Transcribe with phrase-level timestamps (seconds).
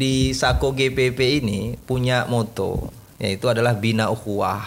[0.00, 2.88] di Sako GPP ini punya moto
[3.20, 4.64] yaitu adalah bina ukhuwah,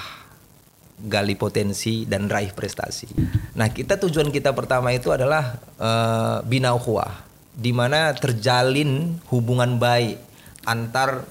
[1.10, 3.10] gali potensi dan raih prestasi.
[3.58, 10.22] Nah, kita tujuan kita pertama itu adalah eh, bina ukhuwah di mana terjalin hubungan baik
[10.70, 11.26] antar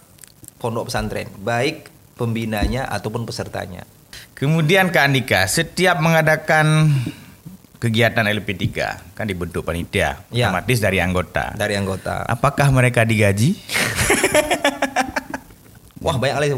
[0.59, 1.87] pondok pesantren, baik
[2.19, 3.87] pembinanya ataupun pesertanya.
[4.34, 6.91] Kemudian Kak Andika, setiap mengadakan
[7.83, 8.62] kegiatan LP3
[9.19, 10.55] kan dibentuk panitia, Ya.
[10.55, 11.51] otomatis dari anggota.
[11.53, 12.23] Dari anggota.
[12.23, 13.59] Apakah mereka digaji?
[16.03, 16.49] Wah, banyak kali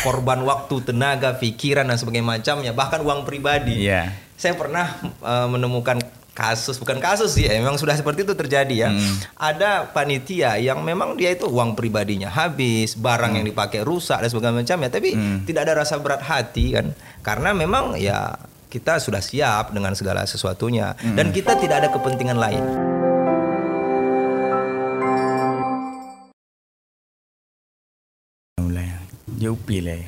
[0.00, 3.88] korban waktu, tenaga, pikiran dan sebagainya macamnya, bahkan uang pribadi.
[3.88, 4.12] Iya.
[4.36, 6.00] Saya pernah eh, menemukan
[6.34, 8.90] kasus, bukan kasus sih, memang sudah seperti itu terjadi ya.
[8.90, 9.14] Hmm.
[9.38, 14.60] Ada panitia yang memang dia itu uang pribadinya habis, barang yang dipakai rusak dan sebagainya
[14.60, 15.46] macamnya, tapi Hmm.
[15.46, 16.90] tidak ada rasa berat hati kan,
[17.22, 18.34] karena memang ya
[18.74, 21.14] kita sudah siap dengan segala sesuatunya Hmm.
[21.14, 22.64] dan kita tidak ada kepentingan lain.
[28.58, 28.88] Mulai.
[29.38, 30.02] Jauh pilih.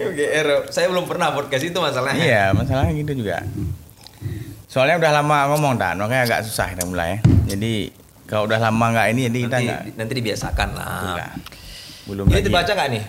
[0.00, 2.24] Oke, Ero, saya belum pernah podcast itu masalahnya.
[2.24, 3.44] Iya, masalahnya gitu juga.
[4.64, 7.20] Soalnya udah lama ngomong tak, makanya agak susah kita mulai.
[7.44, 7.92] Jadi
[8.24, 9.82] kalau udah lama nggak ini, jadi kita Nanti, nggak.
[9.98, 10.88] nanti dibiasakan lah.
[11.04, 11.30] Itulah.
[12.08, 13.04] Belum Ini lagi dibaca nggak nih?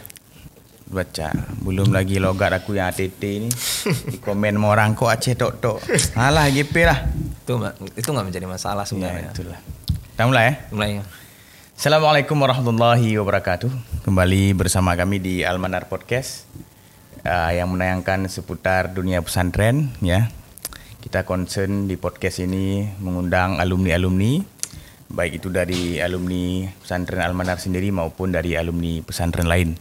[0.91, 1.31] Baca.
[1.63, 3.49] Belum lagi logat aku yang ATT ini.
[4.13, 5.79] Di komen sama orang kok Aceh tok tok.
[6.19, 6.99] Alah GP lah.
[7.41, 7.57] Itu
[7.95, 9.31] itu nggak menjadi masalah Ya, sebenarnya.
[9.31, 9.59] itulah.
[10.11, 10.53] Kita mulai ya.
[10.69, 10.89] Mulai.
[11.73, 13.71] Assalamualaikum warahmatullahi wabarakatuh.
[14.05, 16.45] Kembali bersama kami di Almanar Podcast
[17.25, 20.29] uh, yang menayangkan seputar dunia pesantren ya.
[21.01, 24.60] Kita concern di podcast ini mengundang alumni-alumni
[25.11, 29.75] baik itu dari alumni pesantren Almanar sendiri maupun dari alumni pesantren lain.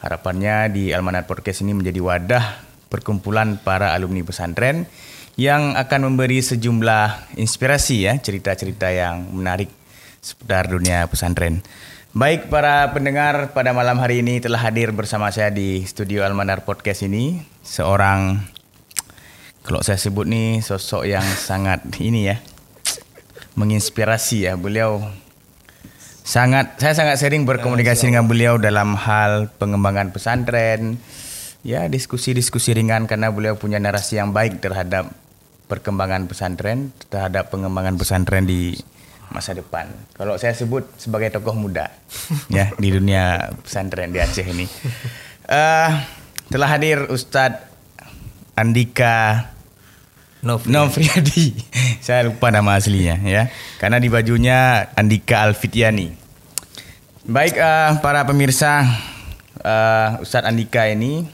[0.00, 2.44] Harapannya di Almanar Podcast ini menjadi wadah
[2.88, 4.88] perkumpulan para alumni pesantren
[5.36, 9.68] yang akan memberi sejumlah inspirasi ya, cerita-cerita yang menarik
[10.24, 11.60] seputar dunia pesantren.
[12.10, 17.06] Baik para pendengar pada malam hari ini telah hadir bersama saya di studio Almanar Podcast
[17.06, 18.42] ini seorang
[19.62, 22.42] kalau saya sebut nih sosok yang sangat ini ya
[23.60, 25.04] menginspirasi ya beliau
[26.24, 30.96] sangat saya sangat sering berkomunikasi dengan beliau dalam hal pengembangan pesantren
[31.60, 35.12] ya diskusi-diskusi ringan karena beliau punya narasi yang baik terhadap
[35.68, 38.74] perkembangan pesantren terhadap pengembangan pesantren di
[39.30, 39.86] masa depan.
[40.18, 41.86] Kalau saya sebut sebagai tokoh muda
[42.56, 44.66] ya di dunia pesantren di Aceh ini.
[45.46, 45.90] Eh,
[46.50, 47.70] telah hadir Ustadz
[48.58, 49.46] Andika
[50.40, 50.72] Novri.
[50.72, 51.52] Novriadi.
[52.06, 53.52] Saya lupa nama aslinya ya.
[53.76, 56.08] Karena di bajunya Andika Alfitiani.
[57.28, 58.88] Baik eh, para pemirsa
[59.60, 61.28] eh, Ustadz Andika ini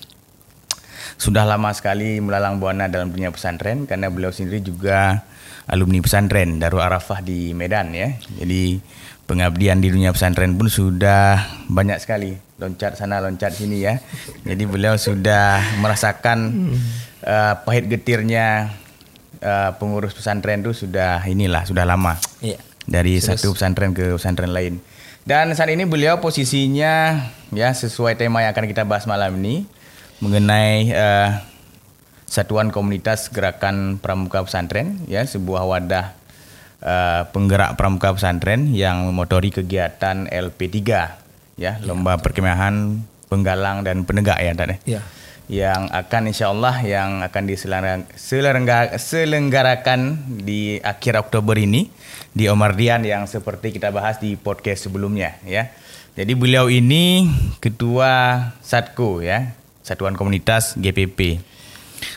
[1.17, 5.25] sudah lama sekali melalang buana dalam dunia pesantren karena beliau sendiri juga
[5.65, 8.11] alumni pesantren Darul Arafah di Medan ya.
[8.43, 8.83] Jadi
[9.31, 11.41] pengabdian di dunia pesantren pun sudah
[11.71, 14.03] banyak sekali loncat sana loncat sini ya.
[14.43, 16.75] Jadi beliau sudah merasakan
[17.23, 18.75] eh, pahit getirnya
[19.39, 22.59] eh, pengurus pesantren itu sudah inilah sudah lama Iya.
[22.85, 24.79] dari satu pesantren ke pesantren lain.
[25.27, 27.19] Dan saat ini beliau posisinya
[27.51, 29.67] ya sesuai tema yang akan kita bahas malam ini
[30.23, 31.31] mengenai eh,
[32.27, 36.15] Satuan Komunitas Gerakan Pramuka Pesantren ya sebuah wadah
[36.79, 40.79] eh, penggerak pramuka pesantren yang memotori kegiatan LP3
[41.57, 45.03] ya lomba perkemahan penggalang dan penegak ya Tan, ya?
[45.47, 50.01] Yang akan insya Allah yang akan diselenggarakan selengga- selenggarakan
[50.43, 51.87] di akhir Oktober ini
[52.35, 55.71] di Omardian yang seperti kita bahas di podcast sebelumnya ya.
[56.17, 57.31] Jadi beliau ini
[57.63, 59.55] ketua Satko ya,
[59.87, 61.39] Satuan Komunitas GPP.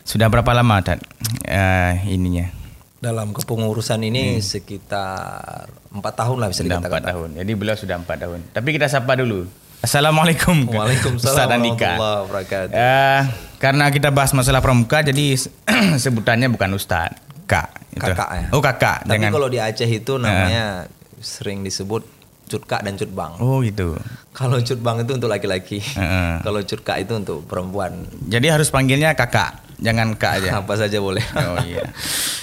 [0.02, 0.98] Sudah berapa lama Tat?
[1.46, 2.50] Eh, ininya?
[2.98, 6.90] Dalam kepengurusan ini sekitar empat tahun lah bisa Sudah dikatakan.
[6.92, 7.30] empat tahun.
[7.38, 8.40] Jadi beliau sudah empat tahun.
[8.52, 9.46] Tapi kita sapa dulu.
[9.80, 10.68] Assalamualaikum.
[10.76, 12.76] Waalaikumsalam warahmatullahi wabarakatuh.
[12.76, 13.22] Eh,
[13.64, 15.40] karena kita bahas masalah pramuka, jadi
[16.04, 17.16] sebutannya bukan Ustaz,
[17.48, 17.80] Kak.
[17.96, 18.04] Itu.
[18.12, 18.46] Kakak ya?
[18.52, 19.08] Oh kakak.
[19.08, 19.32] Tapi Jangan.
[19.32, 20.86] kalau di Aceh itu namanya
[21.24, 22.04] sering disebut
[22.52, 23.40] cutka dan cutbang.
[23.40, 23.96] Oh gitu.
[24.36, 25.80] Kalau cutbang itu untuk laki-laki.
[25.80, 26.32] Heeh.
[26.46, 28.04] Kalau cutka itu untuk perempuan.
[28.28, 30.50] Jadi harus panggilnya kakak, jangan kak aja.
[30.62, 31.24] Apa saja boleh.
[31.40, 31.88] oh iya.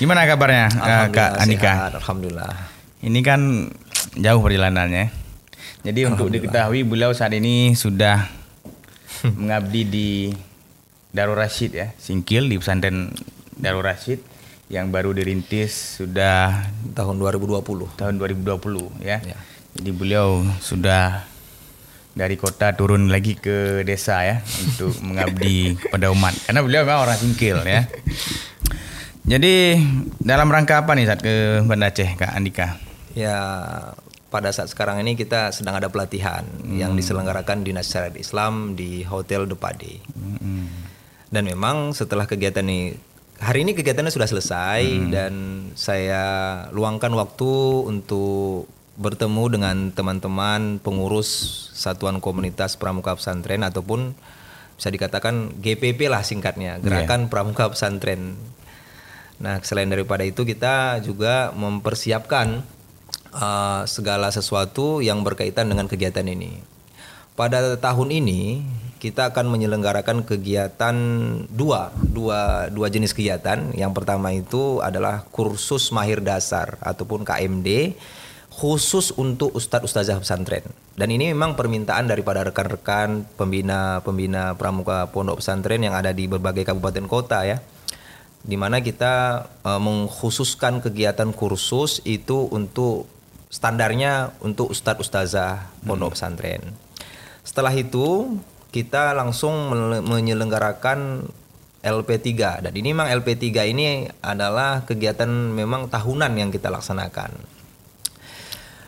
[0.01, 1.73] Gimana kabarnya eh, Kak Andika?
[1.75, 2.53] sehat, Alhamdulillah.
[3.05, 3.71] Ini kan
[4.17, 5.26] jauh perjalanannya.
[5.87, 8.27] Jadi untuk diketahui beliau saat ini sudah
[9.39, 10.09] mengabdi di
[11.15, 13.15] Darul Rashid ya, Singkil di pesantren
[13.55, 14.19] Darul Rashid
[14.67, 17.63] yang baru dirintis sudah Tahun 2020.
[17.95, 19.23] tahun 2020 ya.
[19.23, 19.39] Ya.
[19.79, 21.23] Jadi beliau sudah
[22.17, 26.35] dari kota turun lagi ke desa ya untuk mengabdi kepada umat.
[26.51, 27.87] Karena beliau memang orang Singkil ya.
[29.27, 29.79] Jadi
[30.19, 32.79] dalam rangka apa nih saat ke Banda Aceh Kak Andika?
[33.15, 33.39] Ya,
[34.27, 36.77] pada saat sekarang ini kita sedang ada pelatihan hmm.
[36.77, 40.03] yang diselenggarakan Dinas Syariat Islam di Hotel Depade.
[40.13, 40.67] Hmm.
[41.31, 42.95] Dan memang setelah kegiatan ini
[43.39, 45.11] hari ini kegiatannya sudah selesai hmm.
[45.13, 45.33] dan
[45.77, 46.25] saya
[46.73, 47.53] luangkan waktu
[47.87, 51.29] untuk bertemu dengan teman-teman pengurus
[51.77, 54.17] satuan komunitas pramuka pesantren ataupun
[54.77, 57.31] bisa dikatakan GPP lah singkatnya, Gerakan yeah.
[57.33, 58.37] Pramuka Pesantren.
[59.41, 62.61] Nah, selain daripada itu kita juga mempersiapkan
[63.37, 66.59] uh, segala sesuatu yang berkaitan dengan kegiatan ini.
[67.37, 68.65] Pada tahun ini
[68.97, 70.97] kita akan menyelenggarakan kegiatan
[71.53, 73.77] dua, dua, dua jenis kegiatan.
[73.77, 77.93] Yang pertama itu adalah kursus mahir dasar ataupun KMD
[78.57, 80.65] khusus untuk ustadz ustazah pesantren.
[80.97, 87.05] Dan ini memang permintaan daripada rekan-rekan pembina-pembina pramuka pondok pesantren yang ada di berbagai kabupaten
[87.05, 87.61] kota ya
[88.47, 93.11] di mana kita uh, mengkhususkan kegiatan kursus itu untuk
[93.47, 96.17] standarnya untuk ustadz ustazah pondok hmm.
[96.19, 96.63] pesantren.
[97.47, 98.39] Setelah itu
[98.75, 99.71] kita langsung
[100.05, 101.31] menyelenggarakan
[101.87, 102.31] LP3
[102.67, 107.57] dan ini memang LP3 ini adalah kegiatan memang tahunan yang kita laksanakan.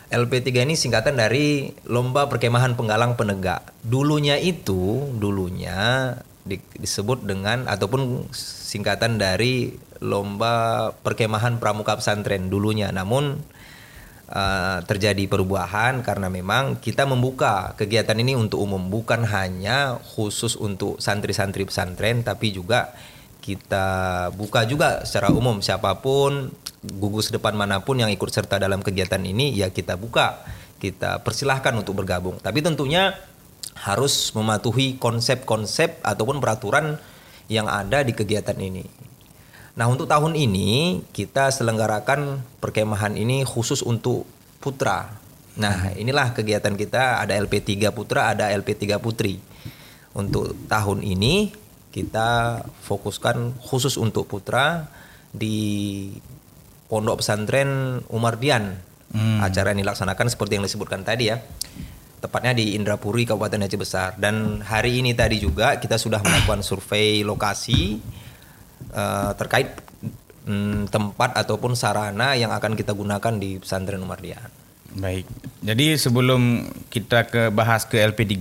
[0.08, 3.76] LP3 ini singkatan dari Lomba Perkemahan Penggalang Penegak.
[3.84, 6.16] Dulunya itu, dulunya
[6.80, 12.88] disebut dengan ataupun singkatan dari Lomba Perkemahan Pramuka Pesantren dulunya.
[12.88, 13.36] Namun
[14.32, 21.00] uh, terjadi perubahan karena memang kita membuka kegiatan ini untuk umum bukan hanya khusus untuk
[21.00, 22.92] santri-santri pesantren tapi juga
[23.40, 25.64] kita buka juga secara umum.
[25.64, 26.52] Siapa pun
[26.84, 30.44] gugus depan mana pun yang ikut serta dalam kegiatan ini ya kita buka
[30.78, 32.36] kita persilahkan untuk bergabung.
[32.38, 33.16] Tapi tentunya
[33.78, 36.98] harus mematuhi konsep-konsep ataupun peraturan
[37.48, 38.84] yang ada di kegiatan ini
[39.78, 44.26] Nah untuk tahun ini kita selenggarakan perkemahan ini khusus untuk
[44.58, 45.06] putra.
[45.54, 49.38] Nah inilah kegiatan kita ada LP3 putra ada LP3 putri.
[50.18, 51.54] Untuk tahun ini
[51.94, 54.90] kita fokuskan khusus untuk putra
[55.30, 56.10] di
[56.90, 58.82] Pondok Pesantren Umar Dian.
[59.14, 59.38] Hmm.
[59.38, 61.38] Acara yang dilaksanakan seperti yang disebutkan tadi ya.
[62.18, 67.22] Tepatnya di Indrapuri Kabupaten Aceh Besar dan hari ini tadi juga kita sudah melakukan survei
[67.22, 68.02] lokasi
[68.92, 69.74] uh, terkait
[70.48, 74.48] um, tempat ataupun sarana yang akan kita gunakan di pesantren Umardian.
[74.96, 75.28] Baik.
[75.60, 78.36] Jadi sebelum kita ke bahas ke LP3,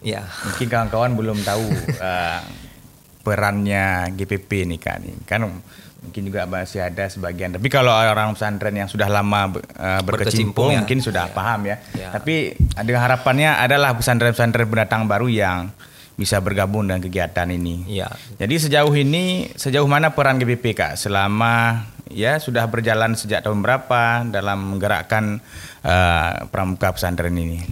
[0.00, 0.24] ya.
[0.48, 1.64] mungkin kawan-kawan belum tahu
[2.00, 2.40] uh,
[3.26, 5.00] perannya GPP nih kan.
[5.28, 5.60] Kan
[6.00, 7.52] mungkin juga masih ada sebagian.
[7.52, 10.80] Tapi kalau orang pesantren yang sudah lama uh, berkecimpung, ya.
[10.80, 11.34] mungkin sudah ya.
[11.36, 11.76] paham ya.
[11.92, 12.08] ya.
[12.16, 15.68] Tapi ada harapannya adalah pesantren-pesantren pendatang baru yang
[16.20, 17.88] bisa bergabung dengan kegiatan ini.
[17.88, 18.12] Ya.
[18.36, 24.28] Jadi sejauh ini sejauh mana peran GBP Kak selama ya sudah berjalan sejak tahun berapa
[24.28, 25.40] dalam menggerakkan
[25.80, 27.64] uh, pramuka pesantren ini?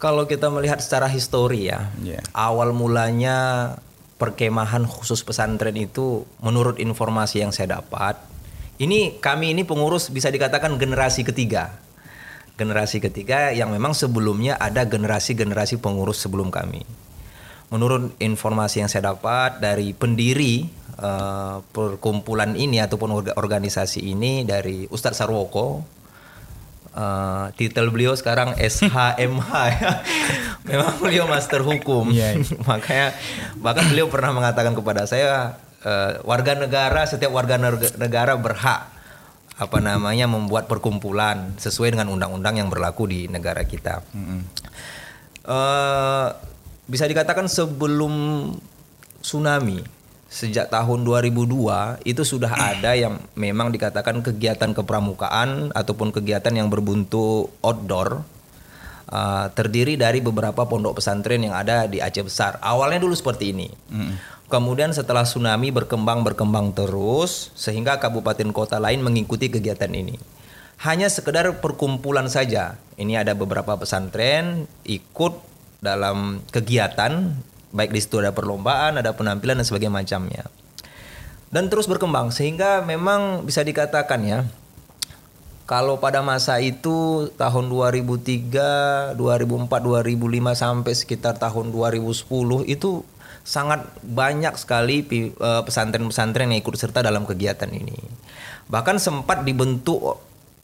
[0.00, 2.24] Kalau kita melihat secara histori ya, yeah.
[2.32, 3.76] awal mulanya
[4.16, 8.16] perkemahan khusus pesantren itu menurut informasi yang saya dapat,
[8.80, 11.76] ini kami ini pengurus bisa dikatakan generasi ketiga.
[12.58, 16.82] Generasi ketiga yang memang sebelumnya ada generasi-generasi pengurus sebelum kami
[17.68, 20.64] menurut informasi yang saya dapat dari pendiri
[21.00, 25.84] uh, perkumpulan ini ataupun organisasi ini dari Ustadz Sarwoko
[26.98, 29.92] uh, titel beliau sekarang SHMH ya.
[30.68, 32.12] Memang beliau master hukum.
[32.12, 32.64] Yeah, yeah.
[32.66, 33.08] Makanya
[33.60, 37.56] bahkan beliau pernah mengatakan kepada saya uh, warga negara setiap warga
[37.96, 38.96] negara berhak
[39.58, 44.06] apa namanya membuat perkumpulan sesuai dengan undang-undang yang berlaku di negara kita.
[44.14, 44.40] Mm -hmm.
[45.50, 46.28] uh,
[46.88, 48.12] bisa dikatakan sebelum
[49.20, 49.84] tsunami
[50.28, 57.48] sejak tahun 2002 itu sudah ada yang memang dikatakan kegiatan kepramukaan ataupun kegiatan yang berbentuk
[57.64, 58.24] outdoor
[59.08, 62.60] uh, terdiri dari beberapa pondok pesantren yang ada di Aceh Besar.
[62.60, 63.68] Awalnya dulu seperti ini.
[63.88, 64.12] Mm.
[64.48, 70.16] Kemudian setelah tsunami berkembang berkembang terus sehingga kabupaten kota lain mengikuti kegiatan ini.
[70.84, 72.80] Hanya sekedar perkumpulan saja.
[72.96, 75.34] Ini ada beberapa pesantren ikut
[75.78, 77.34] dalam kegiatan
[77.70, 80.44] baik di situ ada perlombaan, ada penampilan dan sebagainya macamnya.
[81.48, 84.44] Dan terus berkembang sehingga memang bisa dikatakan ya
[85.68, 93.04] kalau pada masa itu tahun 2003, 2004, 2005 sampai sekitar tahun 2010 itu
[93.44, 95.32] sangat banyak sekali eh,
[95.64, 97.96] pesantren-pesantren yang ikut serta dalam kegiatan ini.
[98.68, 100.00] Bahkan sempat dibentuk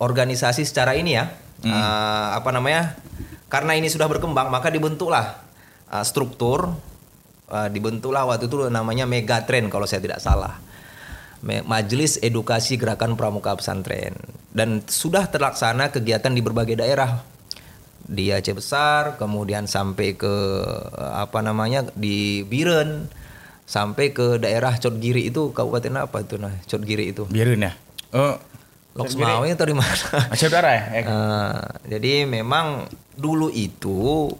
[0.01, 1.33] organisasi secara ini ya,
[1.65, 1.73] hmm.
[1.73, 2.99] uh, apa namanya?
[3.55, 5.39] Karena ini sudah berkembang, maka dibentuklah
[5.95, 6.75] uh, struktur,
[7.55, 10.59] uh, dibentuklah waktu itu namanya Megatrend kalau saya tidak salah.
[11.45, 14.17] Majelis Edukasi Gerakan Pramuka Pesantren.
[14.55, 17.21] dan sudah terlaksana kegiatan di berbagai daerah
[18.01, 20.35] di Aceh Besar, kemudian sampai ke
[20.97, 23.13] apa namanya di Biren,
[23.65, 27.73] sampai ke daerah Cotgiri itu kabupaten apa itu nah Cotgiri itu Biarin ya.
[28.15, 28.37] Oh,
[28.95, 29.95] Loksmawe atau di mana?
[30.35, 30.83] Utara ya?
[30.95, 31.61] Eh, Eh,
[31.91, 32.87] jadi memang
[33.19, 34.31] dulu itu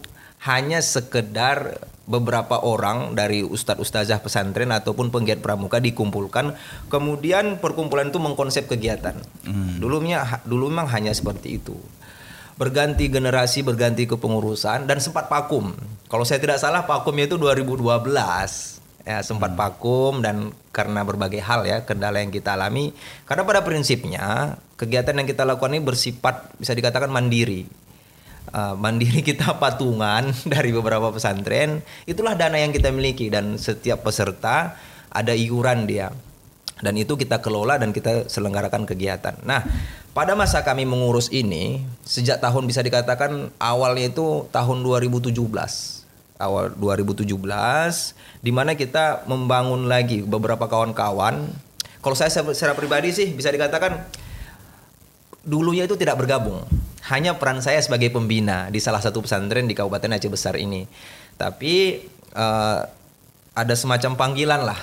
[0.47, 6.53] hanya sekedar beberapa orang dari ustadz ustazah pesantren ataupun penggiat pramuka dikumpulkan.
[6.87, 9.17] Kemudian perkumpulan itu mengkonsep kegiatan.
[9.81, 11.75] Dulunya dulu memang hanya seperti itu.
[12.55, 15.75] Berganti generasi berganti kepengurusan dan sempat vakum.
[16.07, 21.85] Kalau saya tidak salah vakumnya itu 2012 ya sempat vakum dan karena berbagai hal ya
[21.85, 22.89] kendala yang kita alami
[23.29, 27.85] karena pada prinsipnya kegiatan yang kita lakukan ini bersifat bisa dikatakan mandiri
[28.53, 34.77] Uh, mandiri kita patungan dari beberapa pesantren itulah dana yang kita miliki dan setiap peserta
[35.09, 36.13] ada iuran dia
[36.83, 39.39] dan itu kita kelola dan kita selenggarakan kegiatan.
[39.47, 39.63] Nah,
[40.11, 45.31] pada masa kami mengurus ini sejak tahun bisa dikatakan awalnya itu tahun 2017.
[46.35, 47.31] Awal 2017
[48.43, 51.47] di mana kita membangun lagi beberapa kawan-kawan.
[52.03, 54.03] Kalau saya secara pribadi sih bisa dikatakan
[55.47, 56.59] dulunya itu tidak bergabung.
[57.07, 60.83] Hanya peran saya sebagai pembina di salah satu pesantren di Kabupaten Aceh Besar ini.
[61.39, 62.03] Tapi
[62.35, 62.79] eh,
[63.55, 64.79] ada semacam panggilan lah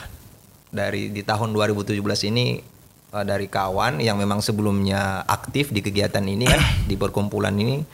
[0.72, 2.00] dari di tahun 2017
[2.32, 2.64] ini
[3.12, 7.84] eh, dari kawan yang memang sebelumnya aktif di kegiatan ini kan di perkumpulan ini.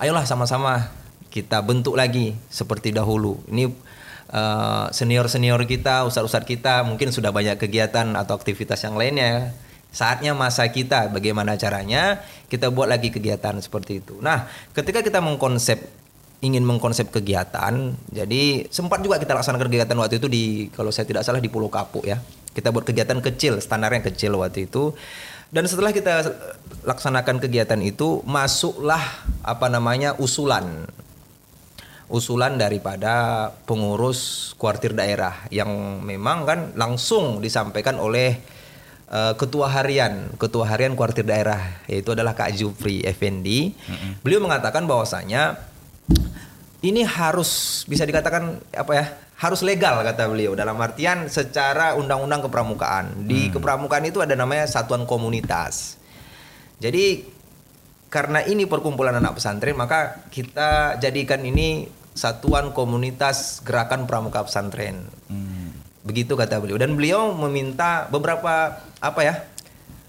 [0.00, 0.97] Ayolah sama-sama
[1.28, 3.40] kita bentuk lagi seperti dahulu.
[3.48, 3.64] Ini
[4.32, 9.52] eh, senior-senior kita, ustadz-ustadz kita mungkin sudah banyak kegiatan atau aktivitas yang lainnya.
[9.88, 12.20] Saatnya masa kita, bagaimana caranya
[12.52, 14.20] kita buat lagi kegiatan seperti itu.
[14.20, 14.44] Nah,
[14.76, 15.80] ketika kita mengkonsep
[16.38, 21.26] ingin mengkonsep kegiatan, jadi sempat juga kita laksanakan kegiatan waktu itu di kalau saya tidak
[21.26, 22.20] salah di Pulau Kapuk ya.
[22.54, 24.94] Kita buat kegiatan kecil, standar yang kecil waktu itu.
[25.48, 26.28] Dan setelah kita
[26.84, 29.00] laksanakan kegiatan itu, masuklah
[29.40, 30.84] apa namanya usulan
[32.08, 38.40] usulan daripada pengurus kuartir daerah yang memang kan langsung disampaikan oleh
[39.12, 43.76] uh, ketua harian ketua harian kuartir daerah yaitu adalah Kak Jufri Effendi.
[44.24, 45.60] Beliau mengatakan bahwasanya
[46.80, 49.06] ini harus bisa dikatakan apa ya?
[49.38, 53.22] Harus legal kata beliau dalam artian secara undang-undang kepramukaan.
[53.22, 55.94] Di kepramukaan itu ada namanya satuan komunitas.
[56.82, 57.22] Jadi
[58.08, 65.06] karena ini perkumpulan anak pesantren maka kita jadikan ini satuan komunitas gerakan pramuka pesantren.
[66.02, 69.46] Begitu kata beliau dan beliau meminta beberapa apa ya?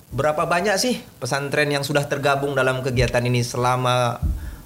[0.09, 4.17] Berapa banyak sih pesantren yang sudah tergabung dalam kegiatan ini selama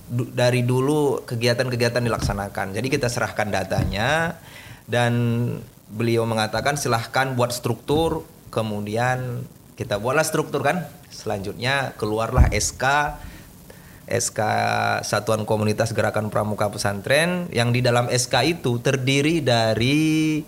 [0.08, 2.72] du- dari dulu kegiatan-kegiatan dilaksanakan.
[2.72, 4.40] Jadi kita serahkan datanya
[4.88, 5.12] dan
[5.92, 8.24] beliau mengatakan silahkan buat struktur,
[8.56, 9.44] kemudian
[9.76, 10.88] kita buatlah struktur kan.
[11.12, 12.84] Selanjutnya keluarlah SK
[14.14, 14.40] SK
[15.02, 20.42] Satuan Komunitas Gerakan Pramuka Pesantren yang di dalam SK itu terdiri dari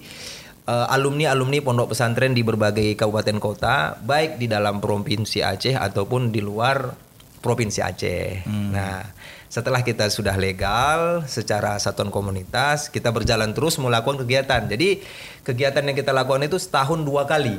[0.69, 6.45] eh, alumni-alumni pondok pesantren di berbagai kabupaten kota, baik di dalam provinsi Aceh ataupun di
[6.45, 6.93] luar
[7.41, 8.45] provinsi Aceh.
[8.50, 9.01] Nah,
[9.50, 14.65] setelah kita sudah legal secara satuan komunitas, kita berjalan terus melakukan kegiatan.
[14.65, 15.01] Jadi
[15.41, 17.57] kegiatan yang kita lakukan itu setahun dua kali.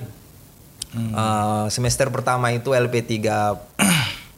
[0.97, 3.13] Eh, semester pertama itu LP3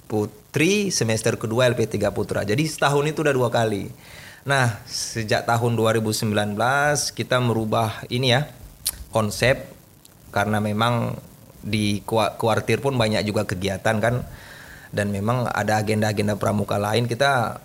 [0.08, 2.40] Putri, semester kedua LP3 Putra.
[2.40, 3.92] Jadi setahun itu udah dua kali.
[4.48, 6.32] Nah, sejak tahun 2019
[7.12, 8.48] kita merubah ini ya
[9.12, 9.68] konsep
[10.32, 11.12] karena memang
[11.60, 14.24] di kua- kuartir pun banyak juga kegiatan kan
[14.88, 17.60] dan memang ada agenda-agenda pramuka lain kita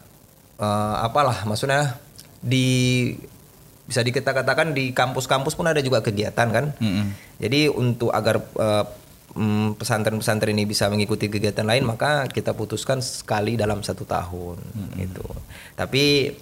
[0.59, 1.95] eh, apalah maksudnya
[2.43, 3.07] di
[3.83, 6.65] bisa kita katakan di kampus-kampus pun ada juga kegiatan kan.
[7.39, 8.83] Jadi untuk agar eh,
[9.35, 14.57] mm, pesantren-pesantren ini bisa mengikuti kegiatan lain maka kita putuskan sekali dalam satu tahun
[14.97, 15.25] gitu.
[15.77, 16.33] Tapi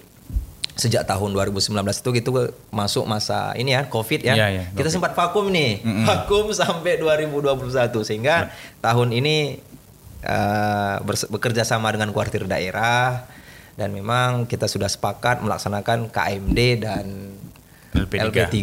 [0.72, 2.30] sejak tahun 2019 itu gitu
[2.72, 4.32] masuk masa ini ya Covid ya.
[4.32, 5.84] Iya, iya, kita sempat vakum nih.
[6.08, 7.68] Vakum sampai 2021
[8.04, 8.48] sehingga
[8.80, 9.60] tahun ini
[11.02, 13.26] bers- bekerja sama dengan kuartir daerah
[13.74, 17.31] dan memang kita sudah sepakat melaksanakan KMD dan
[17.92, 18.24] LP3.
[18.24, 18.62] LP3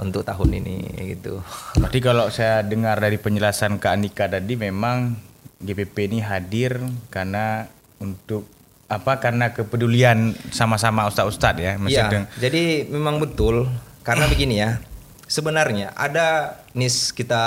[0.00, 0.76] untuk tahun ini
[1.12, 1.42] gitu.
[1.74, 5.18] Berarti kalau saya dengar dari penjelasan Kak Anika tadi memang
[5.58, 6.78] GPP ini hadir
[7.08, 7.66] karena
[7.98, 8.46] untuk
[8.86, 11.72] apa karena kepedulian sama-sama ustadz-ustadz ya.
[11.74, 12.06] Iya,
[12.38, 13.66] jadi memang betul
[14.02, 14.78] karena begini ya.
[15.24, 17.40] Sebenarnya ada nis kita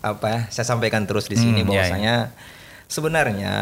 [0.00, 0.40] apa ya?
[0.50, 2.14] Saya sampaikan terus di sini Hmm, iya, bahwasanya
[2.86, 3.54] sebenarnya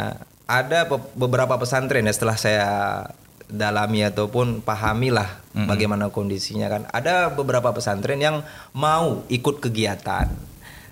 [0.47, 2.69] ada be- beberapa pesantren ya setelah saya
[3.51, 6.83] dalami ataupun pahamilah bagaimana kondisinya kan.
[6.89, 10.31] Ada beberapa pesantren yang mau ikut kegiatan.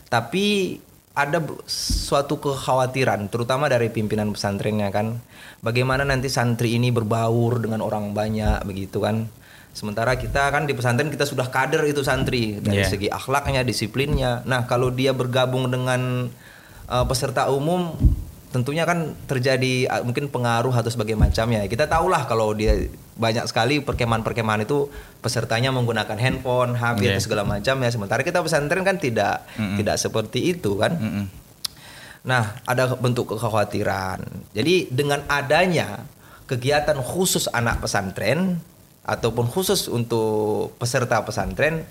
[0.08, 0.78] Tapi
[1.18, 5.18] ada suatu kekhawatiran terutama dari pimpinan pesantrennya kan
[5.66, 9.26] bagaimana nanti santri ini berbaur dengan orang banyak begitu kan
[9.74, 12.90] sementara kita kan di pesantren kita sudah kader itu santri dari Iya.
[12.94, 16.30] segi akhlaknya disiplinnya nah kalau dia bergabung dengan
[16.86, 17.98] uh, peserta umum
[18.48, 24.64] tentunya kan terjadi mungkin pengaruh atau sebagai macamnya kita tahulah kalau dia banyak sekali perkemahan-perkemahan
[24.64, 24.88] itu
[25.18, 27.10] pesertanya menggunakan handphone, HP Iya.
[27.12, 29.44] atau segala macam ya sementara kita pesantren kan tidak
[29.76, 31.26] tidak seperti itu kan Mm-mm.
[32.18, 34.20] Nah, ada bentuk kekhawatiran.
[34.52, 36.04] Jadi dengan adanya
[36.44, 38.60] kegiatan khusus anak pesantren
[39.02, 41.88] ataupun khusus untuk peserta pesantren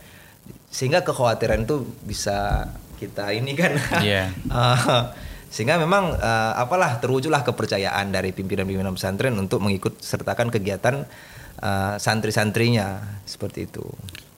[0.70, 4.30] sehingga kekhawatiran itu bisa kita ini kan Iya.
[4.30, 5.02] Eh,
[5.48, 11.08] sehingga memang eh, apalah terwujudlah kepercayaan dari pimpinan-pimpinan pesantren untuk mengikut sertakan kegiatan
[11.64, 13.86] eh, santri-santrinya seperti itu.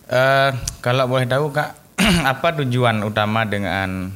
[0.10, 0.52] Eh,
[0.82, 1.78] kalau boleh tahu kak,
[2.34, 4.10] apa tujuan utama dengan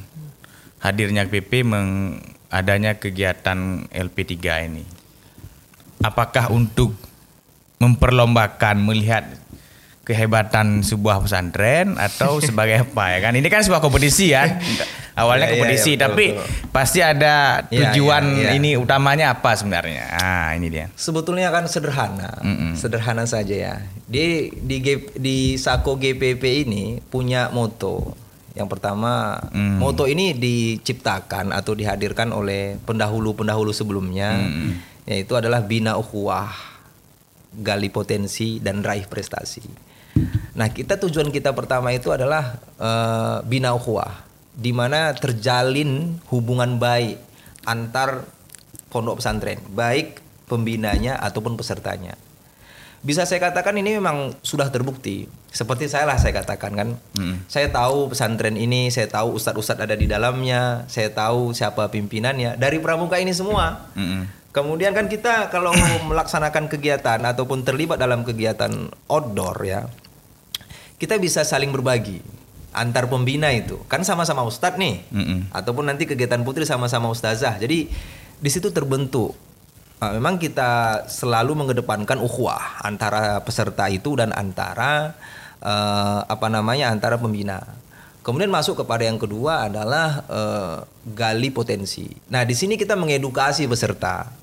[0.82, 2.18] hadirnya PP meng
[2.50, 4.34] adanya kegiatan LP3
[4.70, 4.84] ini?
[6.02, 6.94] Apakah untuk
[7.78, 9.24] memperlombakan melihat
[10.04, 13.32] kehebatan sebuah pesantren atau sebagai apa ya kan?
[13.32, 14.44] Ini kan sebuah kompetisi ya.
[15.14, 16.46] Awalnya Iya, iya, kompetisi, iya, betul, tapi betul.
[16.70, 17.34] pasti ada
[17.64, 18.50] Iya, tujuan iya, iya.
[18.58, 20.02] ini utamanya apa sebenarnya?
[20.10, 20.90] Ah, ini dia.
[20.92, 22.74] Sebetulnya kan sederhana, Mm-mm.
[22.74, 23.74] sederhana saja ya.
[24.04, 24.82] Di di
[25.14, 28.18] di Sako GPP ini punya moto.
[28.54, 29.78] Yang pertama, Mm.
[29.78, 34.70] moto ini diciptakan atau dihadirkan oleh pendahulu-pendahulu sebelumnya, Mm.
[35.06, 36.50] yaitu adalah bina ukhuwah,
[37.54, 39.62] gali potensi dan raih prestasi.
[40.54, 44.22] Nah, kita tujuan kita pertama itu adalah eh, bina ukhuwah,
[44.54, 47.18] di mana terjalin hubungan baik
[47.66, 48.28] antar
[48.92, 52.14] pondok pesantren, baik pembinanya ataupun pesertanya.
[53.04, 55.28] Bisa saya katakan ini memang sudah terbukti.
[55.52, 56.88] Seperti saya lah saya katakan kan.
[57.20, 57.44] Mm.
[57.52, 62.80] Saya tahu pesantren ini, saya tahu ustadz-ustadz ada di dalamnya, saya tahu siapa pimpinannya dari
[62.80, 63.92] pramuka ini semua.
[63.92, 64.24] Mm-mm.
[64.54, 65.74] Kemudian kan kita kalau
[66.08, 69.84] melaksanakan kegiatan ataupun terlibat dalam kegiatan outdoor ya,
[70.98, 72.20] kita bisa saling berbagi
[72.74, 73.78] antar pembina itu.
[73.86, 75.06] Kan sama-sama ustadz nih.
[75.14, 75.50] Mm-mm.
[75.54, 77.54] Ataupun nanti kegiatan putri sama-sama ustazah.
[77.58, 77.86] Jadi
[78.38, 79.34] di situ terbentuk
[80.02, 85.14] Uh, memang kita selalu mengedepankan ukhuwah antara peserta itu dan antara
[85.62, 87.62] uh, apa namanya antara pembina.
[88.26, 90.76] Kemudian masuk kepada yang kedua adalah uh,
[91.14, 92.10] gali potensi.
[92.26, 94.34] Nah, di sini kita mengedukasi peserta.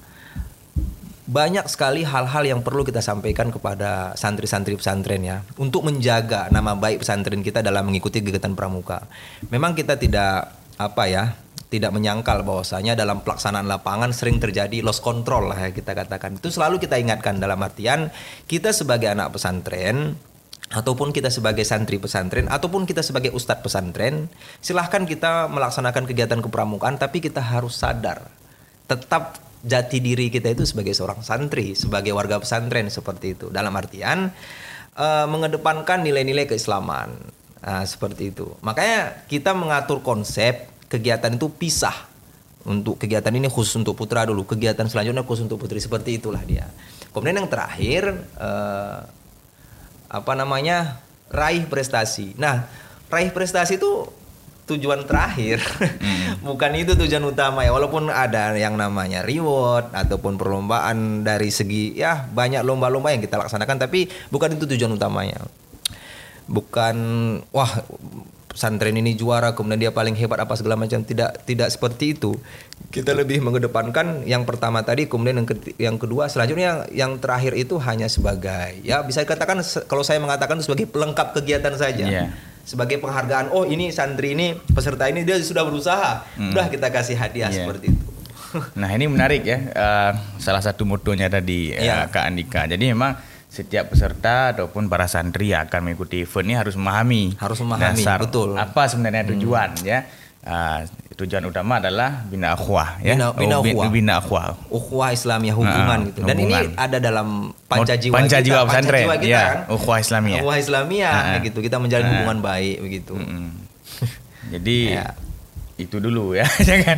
[1.22, 7.06] Banyak sekali hal-hal yang perlu kita sampaikan kepada santri-santri pesantren ya untuk menjaga nama baik
[7.06, 9.06] pesantren kita dalam mengikuti kegiatan pramuka.
[9.54, 10.50] Memang kita tidak
[10.82, 11.38] apa ya,
[11.70, 16.42] tidak menyangkal bahwasanya dalam pelaksanaan lapangan sering terjadi loss control lah ya kita katakan.
[16.42, 18.10] Itu selalu kita ingatkan dalam artian
[18.50, 20.18] kita sebagai anak pesantren
[20.74, 24.26] ataupun kita sebagai santri pesantren ataupun kita sebagai ustadz pesantren,
[24.58, 28.26] silahkan kita melaksanakan kegiatan kepramukaan tapi kita harus sadar
[28.90, 33.48] tetap jati diri kita itu sebagai seorang santri, sebagai warga pesantren seperti itu.
[33.54, 34.34] Dalam artian
[34.98, 37.14] eh, mengedepankan nilai-nilai keislaman.
[37.62, 38.50] Nah, seperti itu.
[38.66, 42.10] Makanya kita mengatur konsep kegiatan itu pisah.
[42.62, 46.70] Untuk kegiatan ini khusus untuk putra dulu, kegiatan selanjutnya khusus untuk putri seperti itulah dia.
[47.10, 49.00] Kemudian yang terakhir eh,
[50.12, 52.38] apa namanya raih prestasi.
[52.38, 52.70] Nah,
[53.10, 54.06] raih prestasi itu
[54.72, 55.60] tujuan terakhir,
[56.48, 57.72] bukan itu tujuan utama ya.
[57.72, 63.78] Walaupun ada yang namanya reward ataupun perlombaan dari segi ya banyak lomba-lomba yang kita laksanakan,
[63.78, 65.40] tapi bukan itu tujuan utamanya.
[66.46, 66.96] Bukan
[67.50, 67.72] wah
[68.46, 72.36] pesantren ini juara kemudian dia paling hebat apa segala macam tidak tidak seperti itu
[72.92, 77.56] kita lebih mengedepankan yang pertama tadi kemudian yang, keti- yang kedua selanjutnya yang, yang terakhir
[77.56, 82.04] itu hanya sebagai ya bisa dikatakan se- kalau saya mengatakan itu sebagai pelengkap kegiatan saja
[82.04, 82.26] Iya.
[82.72, 87.52] Sebagai penghargaan oh ini santri ini peserta ini dia sudah berusaha udah kita kasih hadiah
[87.52, 87.68] Iya.
[87.68, 88.06] seperti itu
[88.80, 92.08] Nah ini menarik ya, Eh, salah satu motonya tadi eh, Iya.
[92.08, 92.68] Kak Andika.
[92.68, 93.16] Jadi memang
[93.48, 98.20] setiap peserta ataupun para santri yang akan mengikuti event ini harus memahami, Harus memahami, dasar
[98.20, 98.56] betul.
[98.56, 98.64] Hmm.
[98.64, 100.04] apa sebenarnya tujuan ya.
[100.42, 100.80] Eh,
[101.14, 103.88] tujuan utama adalah bina akhwah ya, Bina- bina Oh, ukhuwah.
[103.88, 104.58] bina akhwah.
[104.68, 106.74] ukhuwah Islamiyah hubungan Nah, gitu dan ini hubungan.
[106.76, 107.28] ada dalam
[107.64, 110.42] pancajiwa Pancajiwa kita, pesantren, pancajiwa kita ya, kan ukhuwah Islamiyah.
[110.42, 111.40] ukhuwah Islamiyah Nah.
[111.46, 112.14] gitu kita menjalin Nah.
[112.18, 113.54] hubungan baik begitu Mm-mm.
[114.58, 115.14] Jadi Ya.
[115.78, 116.98] itu dulu ya, jangan.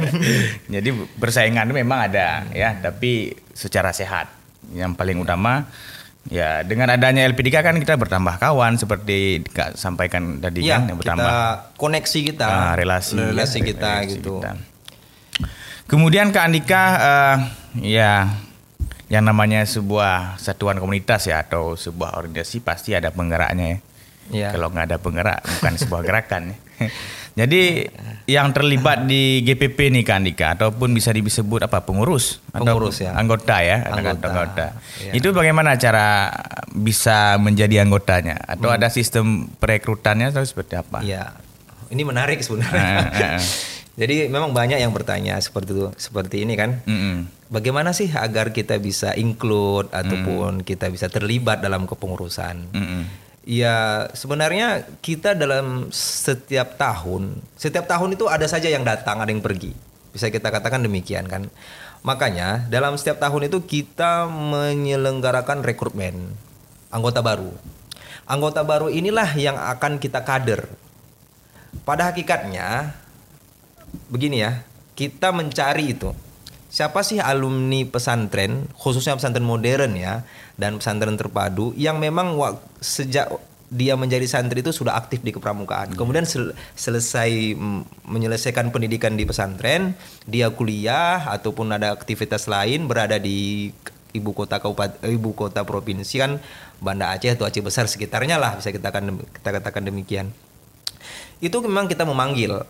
[0.65, 4.31] Jadi persaingan memang ada ya, tapi secara sehat.
[4.71, 5.67] Yang paling utama
[6.31, 10.97] ya dengan adanya LPDK kan kita bertambah kawan seperti Kak sampaikan tadi Iya, kan yang
[10.99, 14.33] bertambah kita koneksi kita, ah, relasi relasi ya, kita relasi gitu.
[14.39, 14.51] kita.
[15.83, 17.37] Kemudian Kak Andika eh,
[17.83, 18.31] ya
[19.11, 23.77] yang namanya sebuah satuan komunitas ya atau sebuah organisasi pasti ada penggeraknya ya.
[24.31, 24.49] Iya.
[24.55, 26.43] Kalau nggak ada penggerak bukan sebuah gerakan.
[27.33, 27.43] ya.
[27.43, 27.89] Jadi
[28.25, 33.11] yang terlibat di GPP nih kan Dika ataupun bisa disebut apa pengurus Pengurus, atau ya.
[33.13, 34.65] anggota ya Anggota, anggota.
[35.01, 35.11] ya.
[35.11, 36.31] Itu bagaimana cara
[36.69, 38.77] bisa menjadi anggotanya atau Hmm.
[38.77, 41.01] ada sistem perekrutannya atau seperti apa?
[41.01, 41.35] Iya.
[41.89, 42.79] Ini menarik sebenarnya.
[42.79, 43.41] Ah, ah, ah.
[43.93, 46.81] Jadi memang banyak yang bertanya seperti itu, seperti ini kan.
[46.81, 47.29] Mm-mm.
[47.53, 52.73] Bagaimana sih agar kita bisa include ataupun kita bisa terlibat dalam kepengurusan?
[52.73, 53.01] Mm-mm.
[53.43, 59.43] Ya sebenarnya kita dalam setiap tahun, setiap tahun itu ada saja yang datang, ada yang
[59.43, 59.75] pergi.
[60.15, 61.51] Bisa kita katakan demikian kan.
[62.07, 66.35] Makanya dalam setiap tahun itu kita menyelenggarakan rekrutmen
[66.93, 67.51] anggota baru.
[68.23, 70.69] Anggota baru inilah yang akan kita kader.
[71.83, 72.95] Pada hakikatnya
[74.07, 74.63] begini ya,
[74.95, 76.15] kita mencari itu.
[76.73, 80.23] Siapa sih alumni pesantren, khususnya pesantren modern ya,
[80.59, 82.37] dan pesantren terpadu yang memang
[82.79, 83.29] sejak
[83.73, 85.97] dia menjadi santri itu sudah aktif di kepramukaan.
[85.97, 87.57] Kemudian sel- selesai
[88.05, 89.97] menyelesaikan pendidikan di pesantren,
[90.29, 93.73] dia kuliah ataupun ada aktivitas lain berada di
[94.13, 96.37] ibu kota kabupaten ibu kota provinsi kan
[96.77, 100.29] Banda Aceh atau Aceh besar sekitarnya lah bisa kita katakan kita katakan demikian.
[101.41, 102.61] Itu memang kita memanggil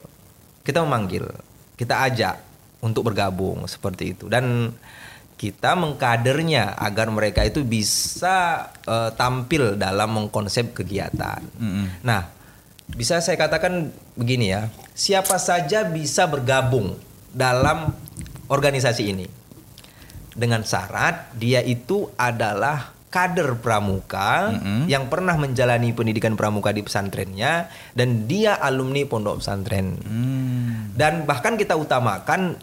[0.63, 1.27] kita memanggil,
[1.75, 2.39] kita ajak
[2.79, 4.71] untuk bergabung seperti itu dan
[5.43, 11.43] kita mengkadernya agar mereka itu bisa eh, tampil dalam mengkonsep kegiatan.
[11.99, 12.31] Nah,
[12.95, 16.95] bisa saya katakan begini ya, siapa saja bisa bergabung
[17.35, 17.91] dalam
[18.47, 19.27] organisasi ini
[20.31, 24.57] dengan syarat dia itu adalah kader pramuka
[24.89, 30.01] yang pernah menjalani pendidikan pramuka di pesantrennya dan dia alumni pondok pesantren.
[30.97, 32.57] Dan bahkan kita utamakan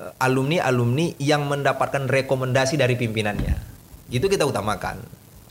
[0.00, 3.54] eh, alumni-alumni yang mendapatkan rekomendasi dari pimpinannya.
[4.08, 4.96] Itu kita utamakan.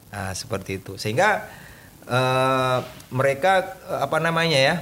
[0.09, 0.97] Nah, seperti itu.
[0.97, 1.45] Sehingga
[2.03, 2.77] eh,
[3.13, 3.53] mereka
[3.85, 4.75] eh, apa namanya ya?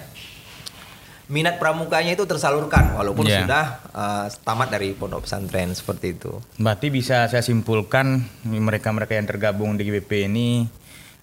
[1.27, 3.43] minat pramukanya itu tersalurkan walaupun Ya.
[3.43, 6.39] sudah eh, tamat dari pondok pesantren seperti itu.
[6.55, 10.71] Berarti bisa saya simpulkan mereka-mereka yang tergabung di GPP ini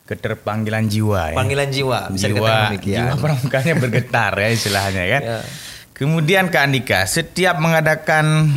[0.04, 1.37] keterpanggilan jiwa ya.
[1.40, 3.00] Panggilan jiwa bisa jiwa, dikatakan demikian.
[3.00, 5.22] jiwa pramukanya bergetar ya istilahnya kan.
[5.24, 5.38] Ya.
[5.94, 8.50] Kemudian Kak Andika, setiap mengadakan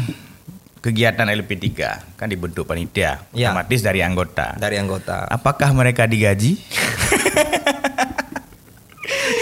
[0.82, 1.70] kegiatan LP3
[2.18, 3.54] kan dibentuk panitia, Ya.
[3.54, 4.58] otomatis dari anggota.
[4.58, 5.30] dari anggota.
[5.30, 6.58] Apakah mereka digaji?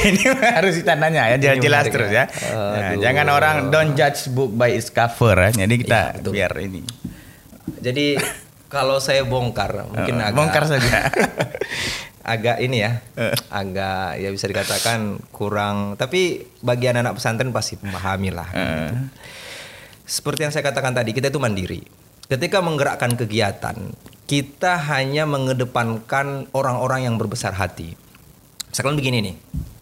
[0.06, 2.28] Ini harus kita nanya ya, jelas, jelas terus ya.
[2.28, 2.54] ya.
[2.54, 5.66] Nah, jangan orang don't judge book by its cover ya.
[5.66, 6.32] Jadi kita betul.
[6.36, 6.86] biar ini.
[7.80, 8.14] Jadi
[8.68, 11.10] kalau saya bongkar mungkin Eh, agak bongkar saja.
[12.26, 13.38] agak ini ya, Eh.
[13.54, 15.94] agak ya bisa dikatakan kurang.
[15.94, 18.50] Tapi bagi anak-anak pesantren pasti memahami lah.
[18.52, 18.92] Eh,
[20.06, 21.82] Seperti yang saya katakan tadi, kita itu mandiri.
[22.26, 23.74] Ketika menggerakkan kegiatan,
[24.26, 27.98] kita hanya mengedepankan orang-orang yang berbesar hati.
[28.70, 29.36] Misalkan begini nih,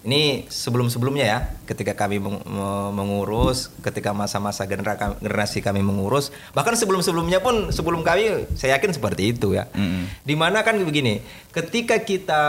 [0.03, 6.75] ini sebelum-sebelumnya ya, ketika kami meng- me- mengurus, ketika masa-masa genera- generasi kami mengurus, bahkan
[6.75, 9.63] sebelum-sebelumnya pun sebelum kami, saya yakin seperti itu ya.
[9.71, 10.11] Mm-mm.
[10.27, 11.23] Di mana kan begini,
[11.55, 12.43] ketika kita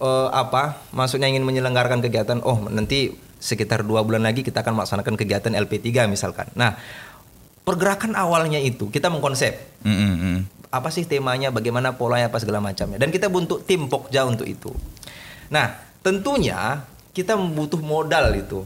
[0.00, 5.14] eh, apa, maksudnya ingin menyelenggarakan kegiatan, oh nanti sekitar dua bulan lagi kita akan melaksanakan
[5.20, 6.48] kegiatan LP3 misalkan.
[6.56, 6.78] Nah,
[7.68, 10.38] pergerakan awalnya itu kita mengkonsep mm, mm, mm.
[10.72, 12.96] apa sih temanya, bagaimana polanya, apa segala macamnya.
[12.96, 14.72] Dan kita bentuk tim Pokja untuk itu.
[15.52, 18.62] Nah, tentunya kita butuh modal itu.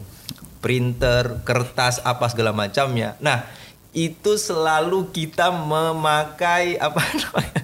[0.57, 3.13] Printer, kertas, apa segala macamnya.
[3.21, 3.45] Nah,
[3.93, 7.61] itu selalu kita memakai apa namanya?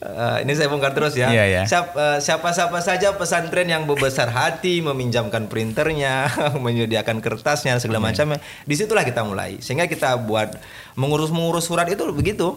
[0.00, 1.28] Eh, ini saya bongkar terus ya.
[1.28, 1.62] Iya, iya.
[1.68, 6.26] Siap- eh, Siapa-siapa saja pesantren yang berbesar hati meminjamkan printernya,
[6.64, 9.60] menyediakan kertasnya segala macamnya, di situlah kita mulai.
[9.60, 10.56] Sehingga kita buat
[10.96, 12.56] mengurus-mengurus surat itu begitu,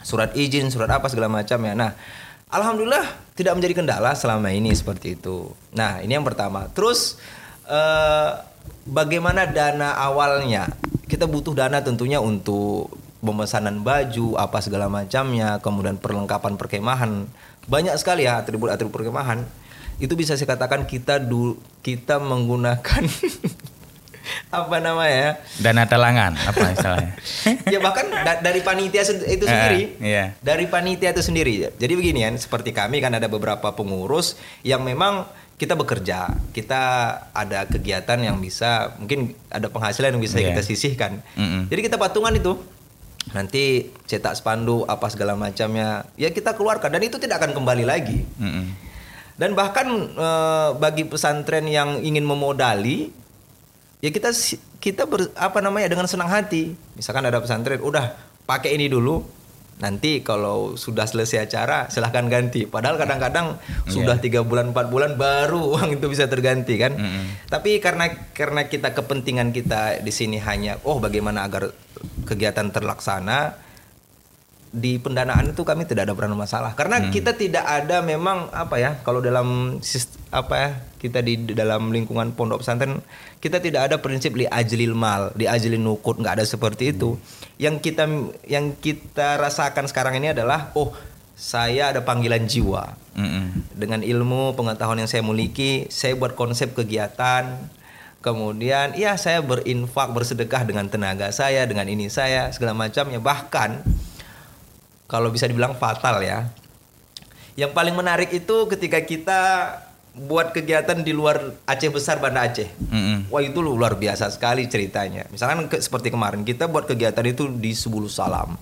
[0.00, 1.76] surat izin, surat apa segala macamnya.
[1.76, 1.90] Nah,
[2.52, 5.50] alhamdulillah tidak menjadi kendala selama ini seperti itu.
[5.72, 6.68] Nah, ini yang pertama.
[6.70, 7.16] Terus
[7.64, 8.30] eh,
[8.84, 10.68] bagaimana dana awalnya?
[11.08, 12.92] Kita butuh dana tentunya untuk
[13.24, 17.24] pemesanan baju apa segala macamnya, kemudian perlengkapan perkemahan.
[17.66, 19.48] Banyak sekali ya atribut-atribut perkemahan.
[20.02, 21.24] Itu bisa saya katakan kita
[21.80, 23.02] kita menggunakan
[24.48, 25.30] apa namanya ya?
[25.58, 27.12] Dana talangan apa istilahnya?
[27.74, 29.98] ya bahkan da- dari panitia itu sendiri.
[29.98, 30.24] Eh, iya.
[30.38, 31.72] Dari panitia itu sendiri.
[31.72, 36.82] Jadi begini kan, seperti kami kan ada beberapa pengurus yang memang kita bekerja, kita
[37.30, 40.52] ada kegiatan yang bisa mungkin ada penghasilan yang bisa Iya.
[40.52, 41.22] kita sisihkan.
[41.34, 41.70] Mm-mm.
[41.70, 42.58] Jadi kita patungan itu.
[43.30, 48.26] Nanti cetak spanduk apa segala macamnya, ya kita keluarkan dan itu tidak akan kembali lagi.
[48.34, 48.66] Mm, mm.
[49.38, 53.14] Dan bahkan eh, bagi pesantren yang ingin memodali,
[54.02, 54.34] ya kita
[54.82, 56.74] kita ber- apa namanya dengan senang hati.
[56.98, 58.12] Misalkan ada pesantren, udah
[58.44, 59.40] pakai ini dulu.
[59.72, 62.70] nanti kalau sudah selesai acara silahkan ganti.
[62.70, 63.58] Padahal kadang-kadang
[63.90, 66.94] sudah tiga bulan empat bulan baru uang itu bisa terganti kan.
[67.50, 71.74] Tapi karena karena kita kepentingan kita di sini hanya oh bagaimana agar
[72.22, 73.58] kegiatan terlaksana
[74.72, 76.72] di pendanaan itu kami tidak ada pernah masalah.
[76.72, 79.78] Karena kita tidak ada memang apa ya kalau dalam
[80.32, 83.04] apa ya kita di dalam lingkungan pondok pesantren
[83.36, 87.20] kita tidak ada prinsip li ajlil mal di ajlil nukut nggak ada seperti itu.
[87.60, 88.08] Yang kita
[88.48, 90.96] yang kita rasakan sekarang ini adalah oh
[91.36, 92.96] saya ada panggilan jiwa.
[93.12, 93.76] Mm-mm.
[93.76, 97.60] dengan ilmu pengetahuan yang saya miliki saya buat konsep kegiatan
[98.24, 103.20] kemudian ya saya berinfak bersedekah dengan tenaga saya dengan ini saya segala macamnya.
[103.20, 103.84] Bahkan
[105.12, 106.48] kalau bisa dibilang fatal ya
[107.52, 109.40] yang paling menarik itu ketika kita
[110.12, 113.28] buat kegiatan di luar Aceh besar Banda Aceh Mm-mm.
[113.32, 115.24] Wah itu luar biasa sekali ceritanya.
[115.28, 118.56] Misalkan ke- seperti kemarin kita buat kegiatan itu di Sebulu Salam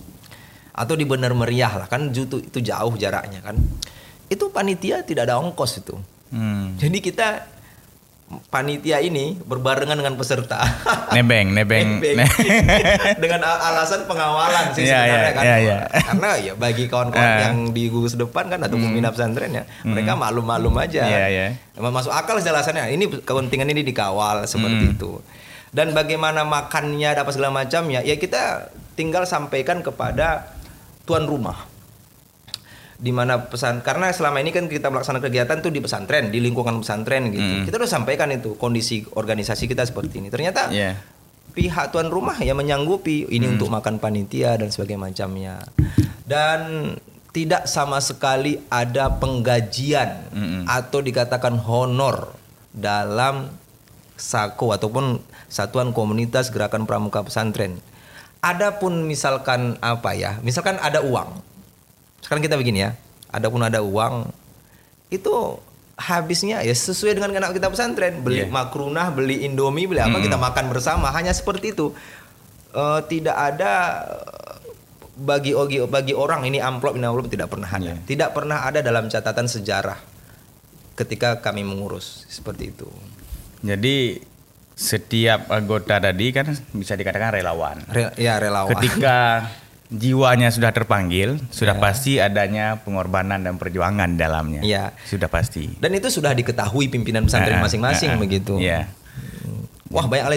[0.71, 3.59] atau di Bener Meriah lah kan itu, itu jauh jaraknya kan.
[4.31, 5.99] Itu panitia tidak ada ongkos itu.
[6.31, 6.79] Hmm.
[6.79, 7.50] Jadi kita
[8.47, 10.63] panitia ini berbarengan dengan peserta.
[11.17, 11.99] Nebeng, nebeng.
[11.99, 12.17] Nebeng.
[12.17, 12.31] Ne-
[13.23, 15.43] dengan al- alasan pengawalan sih Iya, sebenarnya iya, kan.
[15.43, 15.77] iya, iya.
[15.91, 17.39] Karena ya bagi kawan-kawan Ah.
[17.45, 21.03] yang di gugus depan kan atau pembina pesantren ya, mereka maklum-maklum aja.
[21.05, 21.47] Iya, iya.
[21.75, 22.91] Emang masuk akal sih alasannya.
[22.91, 25.19] Ini kepentingan ini dikawal seperti itu.
[25.71, 30.51] Dan bagaimana makannya apa segala macamnya, ya kita tinggal sampaikan kepada
[31.03, 31.70] tuan rumah
[33.01, 36.85] di mana pesan karena selama ini kan kita melaksanakan kegiatan tuh di pesantren di lingkungan
[36.85, 41.01] pesantren gitu kita udah sampaikan itu kondisi organisasi kita seperti ini ternyata Iya.
[41.57, 45.55] pihak tuan rumah yang menyanggupi ini untuk makan panitia dan sebagainya macamnya
[46.29, 46.61] dan
[47.33, 50.29] tidak sama sekali ada penggajian
[50.69, 52.37] atau dikatakan honor
[52.71, 53.51] dalam
[54.21, 57.81] sako ataupun satuan komunitas gerakan pramuka pesantren.
[58.41, 61.41] Adapun misalkan apa ya, misalkan ada uang.
[62.31, 62.95] Sekarang kita begini ya,
[63.27, 64.31] adapun ada uang
[65.11, 65.59] itu
[65.99, 68.23] habisnya ya sesuai dengan anak kita pesantren.
[68.23, 68.55] Beli Iya.
[68.55, 71.11] makrunah beli indomie beli apa kita makan bersama.
[71.11, 71.91] Hanya seperti itu.
[72.71, 73.73] Eh, tidak ada
[74.07, 74.55] eh,
[75.19, 77.83] bagi bagi bagi orang ini amplop ini amplop tidak pernah ada.
[77.83, 77.95] Iya.
[78.07, 79.99] tidak pernah ada dalam catatan sejarah
[80.95, 82.87] ketika kami mengurus seperti itu.
[83.61, 84.23] Jadi
[84.73, 87.83] setiap anggota tadi kan bisa dikatakan relawan.
[87.91, 88.71] Re- ya relawan.
[88.73, 89.45] Ketika
[89.91, 91.83] jiwanya sudah terpanggil, sudah Ya.
[91.83, 94.63] pasti adanya pengorbanan dan perjuangan dalamnya.
[94.63, 94.95] Iya.
[95.03, 95.67] Sudah pasti.
[95.77, 98.87] dan itu sudah diketahui pimpinan pesantren masing-masing begitu Iya.
[99.91, 100.37] Wah banyak kali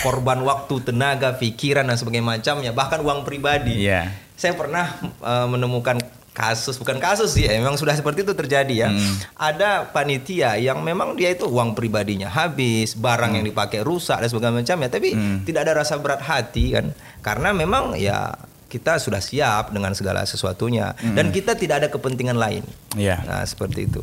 [0.00, 3.82] korban waktu, tenaga, pikiran dan sebagainya macamnya, bahkan uang pribadi.
[3.82, 4.14] Iya.
[4.32, 5.98] Saya pernah eh, menemukan
[6.32, 8.88] kasus, bukan kasus sih, ya, memang sudah seperti itu terjadi ya.
[8.88, 9.14] Hmm.
[9.36, 14.64] Ada panitia yang memang dia itu uang pribadinya habis, barang yang dipakai rusak dan sebagainya
[14.64, 15.42] macamnya, tapi Hmm.
[15.42, 18.32] tidak ada rasa berat hati kan, karena memang ya
[18.72, 22.64] kita sudah siap dengan segala sesuatunya dan kita tidak ada kepentingan lain.
[22.64, 22.96] Hmm.
[22.96, 23.20] Iya.
[23.20, 24.00] Nah seperti itu.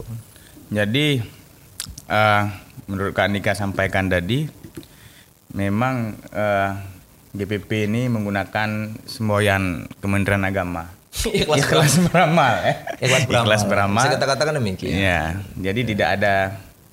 [0.69, 1.17] Jadi
[2.05, 2.43] eh,
[2.85, 4.45] menurut Kak Nika sampaikan tadi,
[5.57, 6.71] memang eh,
[7.33, 10.85] GPP ini menggunakan semboyan Kementerian Agama.
[11.41, 12.53] Ikhlas Ikhlas beramal.
[12.61, 12.73] ya.
[13.01, 13.45] Ikhlas beramal.
[13.49, 14.03] Ikhlas beramal.
[14.05, 14.93] Bisa kita katakan demikian.
[14.93, 15.21] Iya.
[15.57, 16.35] Jadi tidak ada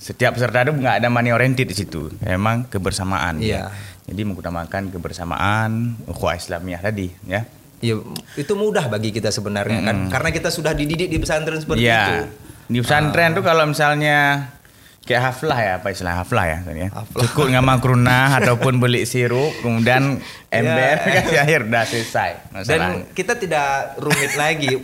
[0.01, 2.09] setiap peserta itu nggak ada money oriented di situ.
[2.25, 3.45] Memang kebersamaan.
[3.45, 3.69] Iya.
[3.69, 3.95] ya.
[4.07, 7.43] Jadi mengutamakan kebersamaan ukhuwah Islamiyah tadi, ya.
[7.79, 8.01] Ya,
[8.35, 11.93] itu mudah bagi kita sebenarnya kan, karena kita sudah dididik di pesantren seperti itu.
[11.93, 12.25] Iya.
[12.67, 14.49] Di pesantren tuh kalau misalnya
[15.07, 16.91] kayak haflah ya apa istilah haflah ya tadi ya.
[16.91, 17.23] Haflah.
[17.23, 20.19] Cukup nggak makrunah ataupun beli sirup kemudian
[20.51, 21.21] ember Iya.
[21.23, 22.67] kasih air udah selesai masalah.
[22.67, 22.83] Dan
[23.15, 24.83] kita tidak rumit lagi.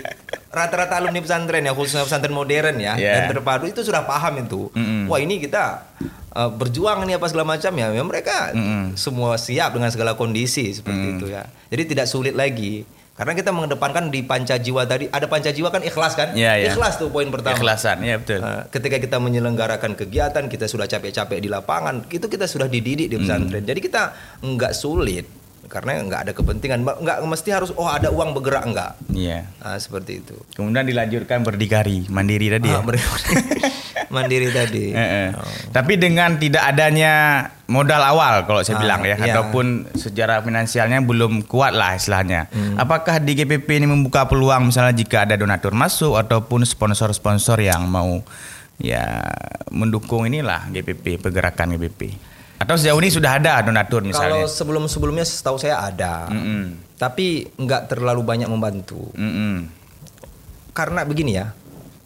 [0.52, 3.24] Rata-rata alumni pesantren ya, khususnya pesantren modern ya, Iya.
[3.24, 4.68] dan terpadu itu sudah paham itu.
[4.76, 5.08] Mm-mm.
[5.08, 5.88] Wah ini kita
[6.36, 7.88] uh, berjuang nih apa segala macam ya.
[7.88, 8.92] Ya, mereka Mm-mm.
[9.00, 11.48] semua siap dengan segala kondisi seperti itu ya.
[11.72, 12.84] Jadi tidak sulit lagi.
[13.12, 16.32] Karena kita mengedepankan di panca jiwa tadi, ada panca jiwa kan ikhlas kan?
[16.32, 16.72] Iya, iya.
[16.72, 17.56] Ikhlas tuh poin pertama.
[17.56, 18.40] Ikhlasan, ya betul.
[18.40, 23.16] Uh, ketika kita menyelenggarakan kegiatan, kita sudah capek-capek di lapangan, itu kita sudah dididik di
[23.20, 23.68] pesantren.
[23.68, 25.28] Jadi kita nggak sulit
[25.72, 28.92] karena nggak ada kepentingan, nggak mesti harus oh ada uang bergerak nggak.
[29.08, 29.48] Iya.
[29.56, 30.36] Nah, seperti itu.
[30.52, 32.76] Kemudian dilanjutkan berdikari, mandiri tadi ya.
[32.76, 33.00] Ah, ber-
[34.14, 34.92] mandiri tadi.
[34.92, 35.28] Eh, eh.
[35.32, 35.40] Oh.
[35.72, 37.12] Tapi dengan tidak adanya
[37.64, 39.32] modal awal kalau saya Ah, bilang ya, iya.
[39.32, 42.52] ataupun sejarah finansialnya belum kuat lah istilahnya.
[42.52, 42.76] Hmm.
[42.76, 48.20] Apakah di GPP ini membuka peluang misalnya jika ada donatur masuk ataupun sponsor-sponsor yang mau
[48.76, 49.24] ya
[49.72, 52.31] mendukung inilah GPP pergerakan GPP?
[52.62, 54.46] Atau sejauh ini sudah ada donatur Kalau misalnya?
[54.46, 56.78] sebelum-sebelumnya setahu saya ada, Mm-mm.
[56.94, 59.10] tapi nggak terlalu banyak membantu.
[59.18, 59.66] Mm-mm.
[60.70, 61.50] Karena begini ya,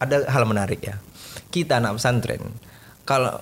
[0.00, 0.96] ada hal menarik ya.
[1.52, 2.40] Kita anak pesantren,
[3.04, 3.36] kalau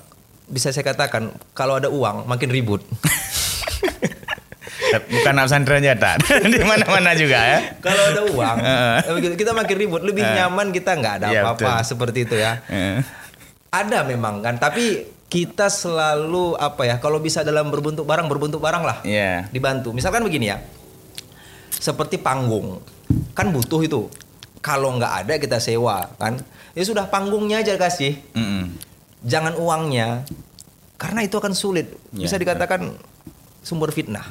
[0.51, 2.83] bisa saya katakan kalau ada uang makin ribut.
[4.95, 6.17] Bukan anak pesantren aja tak.
[6.53, 7.59] Di mana-mana juga ya.
[7.79, 8.57] Kalau ada uang,
[9.23, 10.03] eh, kita makin ribut.
[10.03, 11.87] Lebih nyaman kita nggak ada Iya, apa-apa betul.
[11.87, 12.59] seperti itu ya.
[12.67, 12.99] Eh,
[13.71, 17.03] Ada memang kan, tapi kita selalu apa ya?
[17.03, 19.03] Kalau bisa dalam berbentuk barang, berbentuk barang lah.
[19.03, 19.51] Iya.
[19.51, 19.91] Dibantu.
[19.91, 20.63] Misalkan begini ya,
[21.75, 22.79] seperti panggung,
[23.35, 24.07] kan butuh itu.
[24.63, 26.39] Kalau nggak ada kita sewa kan,
[26.73, 28.79] ya sudah panggungnya aja kasih, Mm-mm.
[29.21, 30.23] jangan uangnya,
[30.97, 31.93] karena itu akan sulit.
[32.15, 32.95] Ya, Bisa dikatakan
[33.61, 34.25] sumber fitnah.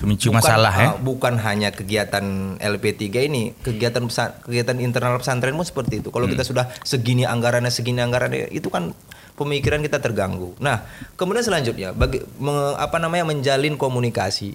[0.00, 0.88] Pemicu Bukan- masalah ya.
[0.88, 2.24] ah, Bukan hanya kegiatan
[2.56, 6.08] LP3 ini, kegiatan pesa- kegiatan internal pesantren pun seperti itu.
[6.08, 8.92] Kalau kita sudah segini anggarannya, segini anggarannya, itu kan
[9.34, 10.54] pemikiran kita terganggu.
[10.62, 10.86] Nah,
[11.18, 14.54] kemudian selanjutnya, bagi me- apa namanya menjalin komunikasi,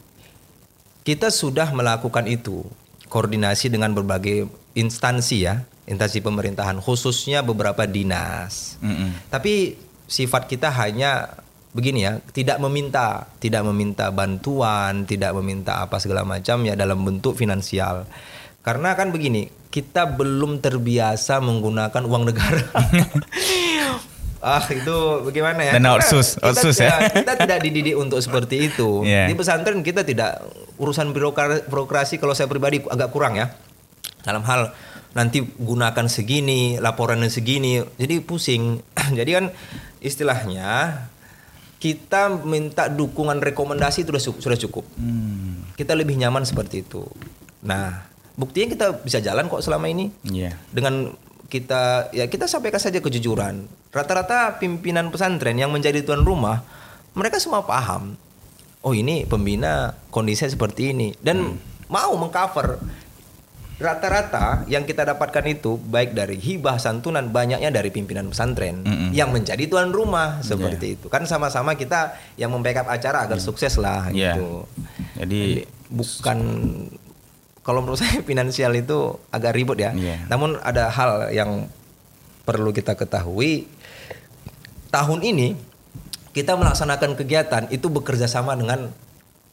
[1.03, 2.63] kita sudah melakukan itu,
[3.11, 8.79] koordinasi dengan berbagai instansi ya, instansi pemerintahan, khususnya beberapa dinas.
[8.79, 9.31] Mm-mm.
[9.33, 11.33] Tapi sifat kita hanya
[11.73, 17.35] begini ya, tidak meminta, tidak meminta bantuan, tidak meminta apa segala macam ya dalam bentuk
[17.35, 18.05] finansial.
[18.61, 22.65] Karena kan begini, kita belum terbiasa menggunakan uang negara.
[24.39, 24.95] ah itu
[25.28, 25.73] bagaimana ya?
[25.75, 27.12] Dan kita outsource ya.
[27.12, 29.04] Kita tidak dididik untuk seperti itu.
[29.04, 29.28] Iya.
[29.28, 30.39] Di pesantren kita tidak
[30.80, 33.52] urusan birokra- birokrasi kalau saya pribadi agak kurang ya.
[34.23, 34.71] Dalam hal
[35.12, 38.80] nanti gunakan segini, laporannya segini, jadi pusing.
[39.19, 39.45] jadi kan
[39.99, 41.04] istilahnya
[41.80, 44.39] kita minta dukungan rekomendasi itu sudah cukup.
[44.43, 44.86] Sudah cukup.
[44.99, 45.63] Hmm.
[45.75, 47.08] Kita lebih nyaman seperti itu.
[47.63, 48.04] Nah,
[48.36, 50.56] buktinya kita bisa jalan kok selama ini Iya.
[50.71, 51.12] dengan
[51.49, 53.65] kita ya kita sampaikan saja kejujuran.
[53.89, 56.62] Rata-rata pimpinan pesantren yang menjadi tuan rumah,
[57.17, 58.13] mereka semua paham.
[58.79, 61.57] Oh ini pembina kondisinya seperti ini dan
[61.89, 62.77] mau mengcover.
[63.79, 69.15] Rata-rata yang kita dapatkan itu baik dari hibah santunan banyaknya dari pimpinan pesantren Mm-mm.
[69.15, 71.07] yang menjadi tuan rumah seperti itu.
[71.07, 74.35] Kan sama-sama kita yang membackup acara agar sukses lah Iya.
[74.35, 74.67] gitu.
[75.15, 76.39] Jadi bukan
[77.69, 79.93] kalau menurut saya finansial itu agak ribut ya.
[79.93, 80.25] Iya.
[80.25, 81.69] Namun ada hal yang
[82.49, 83.69] perlu kita ketahui.
[84.89, 85.53] Tahun ini
[86.34, 88.89] kita melaksanakan kegiatan itu bekerja sama dengan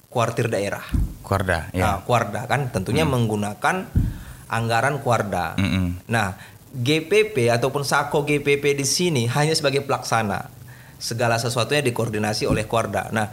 [0.09, 0.81] kuartir daerah.
[1.21, 2.07] Korda, Nah, ya.
[2.09, 3.85] kuarda kan tentunya menggunakan
[4.49, 5.59] anggaran kuarda.
[5.61, 6.07] Mm-mm.
[6.09, 6.39] Nah,
[6.73, 10.49] GPP ataupun Sako GPP di sini hanya sebagai pelaksana.
[10.97, 13.13] Segala sesuatunya dikoordinasi oleh Kuarda.
[13.13, 13.29] Nah,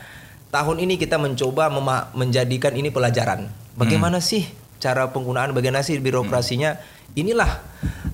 [0.51, 1.71] tahun ini kita mencoba
[2.11, 3.47] menjadikan ini pelajaran.
[3.79, 4.43] Bagaimana sih
[4.83, 6.75] cara penggunaan, bagaimana sih birokrasinya?
[7.15, 7.51] Inilah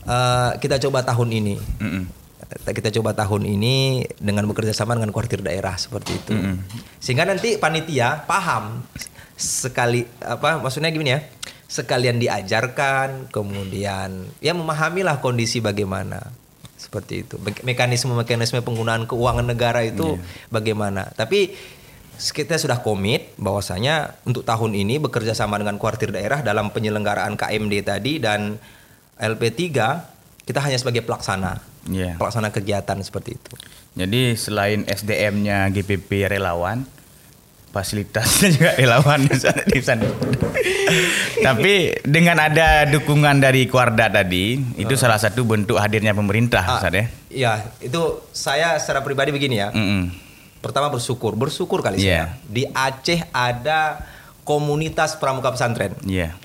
[0.06, 1.56] eh, kita coba tahun ini.
[1.58, 2.04] Mm-mm.
[2.50, 6.34] Kita coba tahun ini dengan bekerja sama dengan kuartir daerah seperti itu.
[6.38, 6.62] Mm-mm.
[7.02, 8.86] Sehingga nanti panitia paham
[9.34, 11.26] sekali apa maksudnya gini ya.
[11.70, 16.18] Sekalian diajarkan, kemudian ya memahamilah kondisi bagaimana.
[16.80, 17.36] Seperti itu.
[17.38, 20.18] Me- Mekanisme-mekanisme penggunaan keuangan negara itu
[20.50, 21.14] bagaimana.
[21.14, 21.54] Tapi
[22.22, 27.74] kita sudah komit bahwasanya untuk tahun ini bekerja sama dengan kuartir daerah dalam penyelenggaraan KMD
[27.82, 28.60] tadi dan
[29.16, 29.60] LP3
[30.44, 32.16] kita hanya sebagai pelaksana Iya.
[32.16, 33.54] pelaksana kegiatan seperti itu.
[33.96, 36.84] Jadi selain SDM-nya GPP relawan,
[37.70, 40.06] fasilitasnya juga relawan di sana- di sana.
[41.48, 46.94] Tapi dengan ada dukungan dari Kuarda tadi, itu salah satu bentuk hadirnya pemerintah, Ah, Ustaz
[46.94, 47.06] ya.
[47.30, 49.70] Iya, itu saya secara pribadi begini ya.
[49.72, 50.29] Mm-mm.
[50.60, 52.04] Pertama bersyukur, bersyukur kali Iya.
[52.04, 52.26] saya.
[52.48, 54.04] Di Aceh ada
[54.44, 55.96] komunitas pramuka pesantren.
[56.04, 56.36] Iya.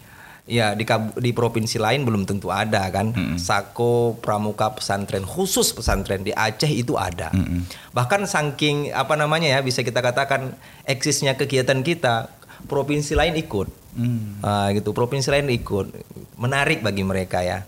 [0.45, 0.85] Ya di
[1.19, 3.17] di provinsi lain belum tentu ada kan.
[3.17, 3.41] Mm-mm.
[3.41, 7.33] Sako pramuka pesantren khusus pesantren di Aceh itu ada.
[7.33, 7.65] Mm-mm.
[7.97, 10.53] Bahkan saking apa namanya ya bisa kita katakan
[10.85, 12.29] eksisnya kegiatan kita,
[12.69, 13.69] provinsi lain ikut.
[13.95, 14.43] Mm.
[14.43, 15.87] Ah, gitu provinsi lain ikut
[16.35, 17.63] menarik bagi mereka ya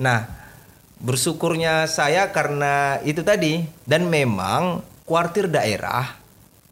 [0.00, 0.24] nah
[0.98, 6.04] bersyukurnya saya karena itu tadi dan memang kuartir daerah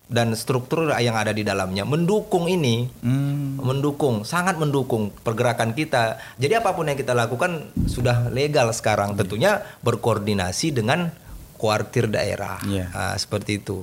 [0.06, 3.58] dan struktur yang ada di dalamnya mendukung ini Mm.
[3.58, 9.66] mendukung sangat mendukung pergerakan kita jadi apa pun yang kita lakukan sudah legal sekarang tentunya
[9.82, 11.10] berkoordinasi dengan
[11.56, 12.86] kuartir daerah Iya.
[12.94, 13.82] Ah, seperti itu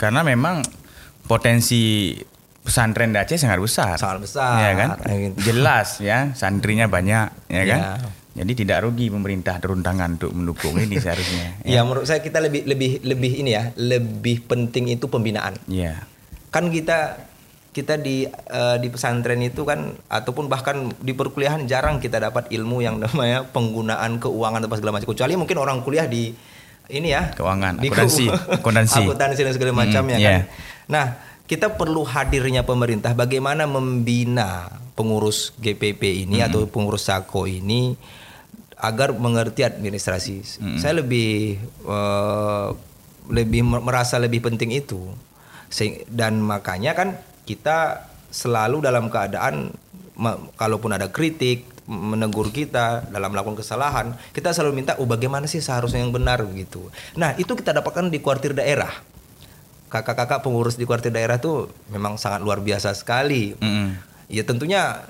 [0.00, 0.62] Karena memang
[1.26, 2.14] potensi
[2.66, 3.94] pesantren di Aceh sangat besar.
[3.94, 4.58] Sangat besar.
[4.58, 4.88] Ya kan?
[5.06, 5.54] Gitu.
[5.54, 7.80] Jelas ya, santrinya banyak, ya kan?
[8.36, 11.56] Jadi tidak rugi pemerintah turun tangan untuk mendukung ini seharusnya.
[11.64, 15.56] Ya menurut saya kita lebih lebih lebih ini ya, lebih penting itu pembinaan.
[15.66, 16.04] Iya.
[16.52, 17.16] Kan kita
[17.72, 22.80] kita di eh, di pesantren itu kan ataupun bahkan di perkuliahan jarang kita dapat ilmu
[22.84, 25.12] yang namanya penggunaan keuangan atau segala macam.
[25.12, 26.32] Kecuali mungkin orang kuliah di
[26.86, 28.26] ini ya, Keuangan, di akuntansi,
[28.62, 29.02] akuntansi.
[29.02, 30.30] akuntansi dan segala Mm, macamnya iya.
[30.30, 30.42] kan.
[30.86, 31.06] Nah,
[31.50, 37.98] kita perlu hadirnya pemerintah bagaimana membina pengurus GPP ini atau pengurus Sako ini
[38.76, 40.44] agar mengerti administrasi.
[40.76, 42.68] Saya lebih eh,
[43.26, 45.08] lebih mer- merasa lebih penting itu.
[46.06, 47.18] Dan makanya kan
[47.48, 49.72] kita selalu dalam keadaan
[50.56, 56.02] kalaupun ada kritik menegur kita dalam melakukan kesalahan, kita selalu minta, oh bagaimana sih seharusnya
[56.02, 56.90] yang benar begitu.
[57.14, 58.90] Nah itu kita dapatkan di kuartir daerah.
[59.86, 63.54] Kakak-kakak pengurus di kuartir daerah tuh memang sangat luar biasa sekali.
[63.62, 63.94] Mm-mm.
[64.26, 65.06] Ya tentunya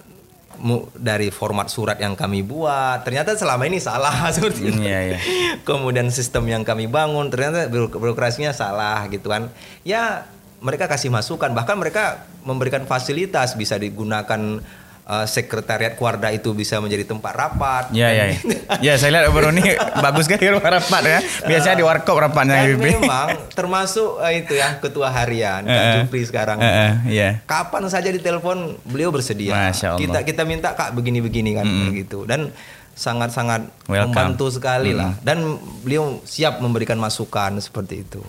[0.97, 4.81] dari format surat yang kami buat ternyata selama ini salah seperti itu.
[4.81, 5.19] Iya, iya.
[5.63, 9.53] Kemudian sistem yang kami bangun ternyata birok- birokrasinya salah gitu kan.
[9.85, 10.25] Ya
[10.65, 14.65] mereka kasih masukan bahkan mereka memberikan fasilitas bisa digunakan
[15.07, 17.85] eh, sekretariat Kuarda itu bisa menjadi tempat rapat.
[17.91, 18.39] Ya, ya, ya.
[18.83, 19.63] Ya, saya lihat Bro ini
[20.05, 21.19] bagus sekali rumah rapat ya.
[21.45, 22.85] Biasanya di warkop rapatnya Dan HPP.
[22.99, 25.95] memang termasuk eh, itu ya ketua harian Kak Eh.
[26.03, 26.59] Jupri sekarang.
[26.59, 27.29] Eh, eh, Iya.
[27.45, 29.55] Kapan saja ditelepon beliau bersedia.
[29.55, 30.01] Masya Allah.
[30.03, 32.51] Kita kita minta kak begini-begini kan begitu dan
[32.93, 35.45] sangat-sangat membantu sekali lah dan
[35.81, 38.25] beliau siap memberikan masukan seperti itu.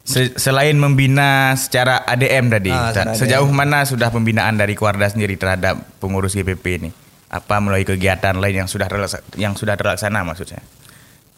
[0.00, 5.36] Se- selain membina secara ADM tadi, Ah, secara sejauh mana sudah pembinaan dari Kuarda sendiri
[5.36, 6.90] terhadap pengurus GPP ini?
[7.28, 10.58] Apa melalui kegiatan lain yang sudah terlaksa- yang sudah terlaksana maksudnya?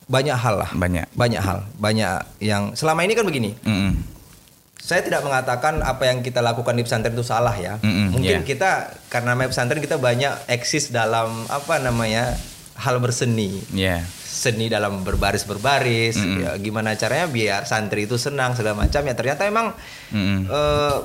[0.06, 0.70] Banyak hal lah.
[0.72, 1.12] Banyak.
[1.12, 3.50] Banyak hal, banyak yang selama ini kan begini.
[3.60, 3.92] Mm-mm.
[4.76, 7.78] Saya tidak mengatakan apa yang kita lakukan di pesantren itu salah ya.
[7.78, 8.42] Mm-mm, Mungkin yeah.
[8.42, 8.70] kita
[9.06, 12.34] karena namanya pesantren kita banyak eksis dalam apa namanya
[12.74, 13.60] hal berseni.
[13.72, 14.00] Ya.
[14.32, 19.44] seni dalam berbaris berbaris ya gimana caranya biar santri itu senang segala macam ya ternyata
[19.44, 19.70] emang
[20.10, 20.48] Mm-mm.
[20.48, 20.96] eh,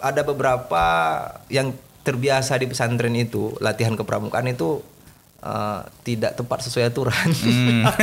[0.00, 0.84] ada beberapa
[1.46, 4.80] yang terbiasa di pesantren itu latihan kepramukaan itu
[5.38, 7.84] eh, tidak tepat sesuai aturan Mm.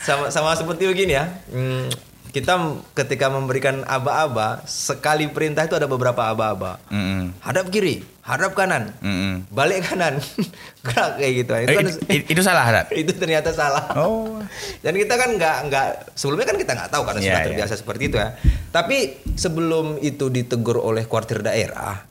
[0.00, 1.88] sama sama seperti begini ya Hmm,
[2.34, 2.58] kita
[2.98, 7.30] ketika memberikan aba-aba sekali perintah itu ada beberapa aba-aba Mm-mm.
[7.38, 9.46] hadap kiri hadap kanan Mm-mm.
[9.54, 10.18] balik kanan
[10.84, 12.86] gerak kayak gitu itu Eh, kan itu, itu salah, Harat?
[13.00, 13.86] itu ternyata salah.
[13.94, 14.42] Oh.
[14.82, 15.86] Dan kita kan nggak nggak
[16.18, 17.46] sebelumnya kan kita nggak tahu karena Iya, sudah iya.
[17.46, 18.30] terbiasa seperti itu ya.
[18.74, 18.96] Tapi
[19.38, 22.02] sebelum itu ditegur oleh kuartir daerah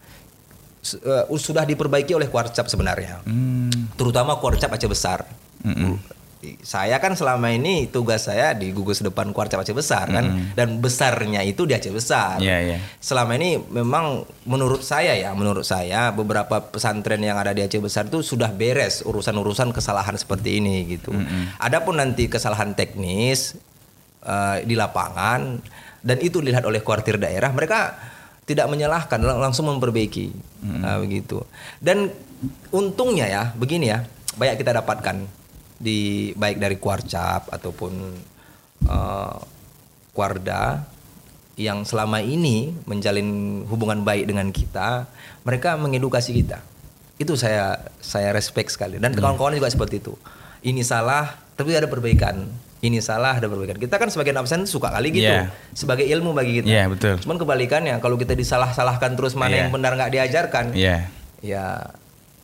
[0.87, 3.19] eh, sudah diperbaiki oleh kuarcap sebenarnya.
[3.27, 3.91] Hmm.
[3.99, 5.27] Terutama kuarcap Aceh Besar.
[6.59, 11.39] Saya kan selama ini tugas saya di gugus depan kuarcap Aceh Besar kan dan besarnya
[11.41, 12.37] itu di Aceh Besar.
[12.43, 12.77] Iya, iya.
[12.99, 18.11] Selama ini memang menurut saya ya, menurut saya beberapa pesantren yang ada di Aceh Besar
[18.11, 21.15] itu sudah beres urusan-urusan kesalahan seperti ini gitu.
[21.57, 23.55] Adapun nanti kesalahan teknis
[24.23, 25.59] eh, di lapangan
[26.03, 27.95] dan itu dilihat oleh kuartir daerah, mereka
[28.43, 30.27] tidak menyalahkan, lang- langsung memperbaiki,
[30.63, 31.39] Nah, begitu.
[31.79, 32.11] Dan
[32.75, 34.03] untungnya ya, begini ya,
[34.35, 35.42] banyak kita dapatkan
[35.83, 37.93] di baik dari kuarcap ataupun
[38.87, 39.35] eh,
[40.15, 40.87] kuarda
[41.53, 45.05] yang selama ini menjalin hubungan baik dengan kita,
[45.45, 46.63] mereka mengedukasi kita.
[47.21, 50.17] Itu saya saya respect sekali dan kawan-kawan juga seperti itu.
[50.63, 52.47] Ini salah, tapi ada perbaikan.
[52.83, 53.79] Ini salah, ada perbaikan.
[53.79, 55.51] Kita kan sebagai absen suka kali gitu, Iya.
[55.71, 56.67] sebagai ilmu bagi kita.
[56.67, 57.15] Iya, betul.
[57.21, 59.59] Cuman kebalikannya, kalau kita disalah-salahkan terus mana Iya.
[59.63, 61.07] yang benar nggak diajarkan, Ya.
[61.39, 61.95] ya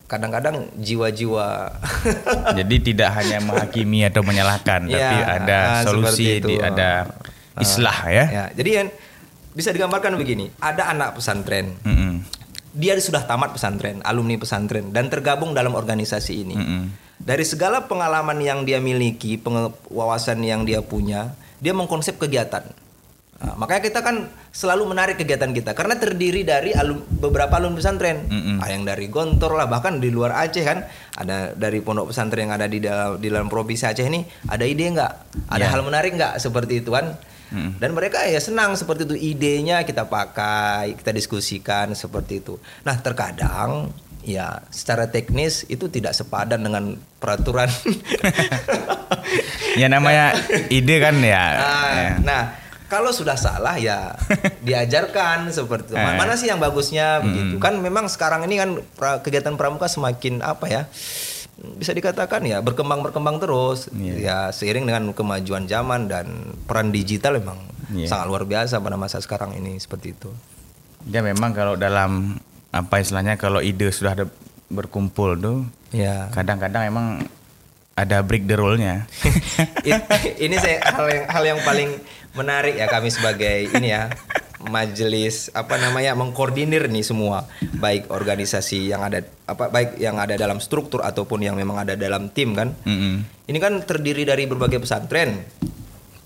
[0.09, 1.69] kadang-kadang jiwa-jiwa
[2.59, 7.13] Jadi tidak hanya menghakimi atau menyalahkan, Ya, tapi ada ah, solusi, di, ada
[7.61, 8.25] islah ya.
[8.25, 8.45] ya.
[8.57, 8.87] Jadi kan
[9.53, 12.25] bisa digambarkan begini, ada anak pesantren, Mm-mm.
[12.73, 16.55] dia sudah tamat pesantren, alumni pesantren dan tergabung dalam organisasi ini.
[16.57, 16.83] Mm-mm.
[17.19, 19.37] Dari segala pengalaman yang dia miliki,
[19.91, 22.63] wawasan yang dia punya, dia mengkonsep kegiatan.
[23.39, 28.27] Nah, makanya kita kan selalu menarik kegiatan kita karena terdiri dari alum, beberapa alumni pesantren,
[28.27, 28.59] Mm-mm.
[28.59, 30.83] Ah, yang dari Gontor lah bahkan di luar Aceh kan
[31.15, 34.91] ada dari pondok pesantren yang ada di dalam di dalam provinsi Aceh ini ada ide
[34.91, 35.13] nggak,
[35.55, 35.71] ada Ya.
[35.71, 37.15] hal menarik nggak seperti itu kan?
[37.55, 37.79] Mm-mm.
[37.79, 42.59] Dan mereka ya senang seperti itu idenya kita pakai, kita diskusikan seperti itu.
[42.83, 43.87] Nah terkadang
[44.19, 47.71] ya secara teknis itu tidak sepadan dengan peraturan.
[49.77, 50.33] Ya namanya
[50.67, 51.45] ide kan ya.
[51.55, 52.11] Nah, ya.
[52.25, 52.41] nah,
[52.89, 54.17] kalau sudah salah ya
[54.67, 55.95] diajarkan seperti itu.
[55.95, 56.17] Ma- Eh.
[56.17, 57.55] Mana sih yang bagusnya begitu?
[57.57, 60.81] Kan memang sekarang ini kan pra- kegiatan pramuka semakin apa ya?
[61.75, 63.87] Bisa dikatakan ya berkembang berkembang terus.
[63.91, 64.15] Iya.
[64.17, 66.25] Ya seiring dengan kemajuan zaman dan
[66.63, 68.05] peran digital memang Iya.
[68.07, 70.29] sangat luar biasa pada masa sekarang ini seperti itu.
[71.05, 72.35] Ya memang kalau dalam
[72.69, 74.25] apa istilahnya kalau ide sudah ada
[74.67, 75.57] berkumpul tuh
[75.89, 76.29] Ya.
[76.29, 77.07] kadang-kadang emang
[77.93, 79.03] ada break the rule-nya.
[80.37, 81.89] Ini saya hal yang hal yang paling
[82.37, 84.09] menarik ya kami sebagai ini ya
[84.67, 87.47] majelis apa namanya mengkoordinir nih semua.
[87.79, 92.27] Baik organisasi yang ada apa baik yang ada dalam struktur ataupun yang memang ada dalam
[92.27, 92.75] tim kan?
[92.83, 93.23] Mm-mm.
[93.47, 95.47] ini kan terdiri dari berbagai pesantren.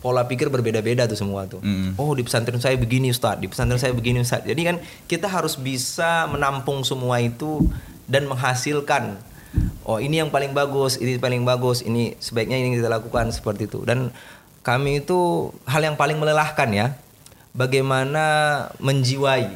[0.03, 1.61] Pola pikir berbeda-beda tuh semua tuh.
[1.61, 1.95] Mm-mm.
[2.01, 4.75] oh di pesantren saya begini Ustadz di pesantren saya begini Ustadz jadi kan
[5.07, 7.63] kita harus bisa menampung semua itu
[8.09, 9.21] dan menghasilkan.
[9.85, 13.85] Oh ini yang paling bagus ini paling bagus ini sebaiknya ini kita lakukan seperti itu.
[13.85, 14.09] Dan
[14.63, 16.87] kami itu hal yang paling melelahkan ya
[17.53, 18.23] bagaimana
[18.79, 19.51] menjiwai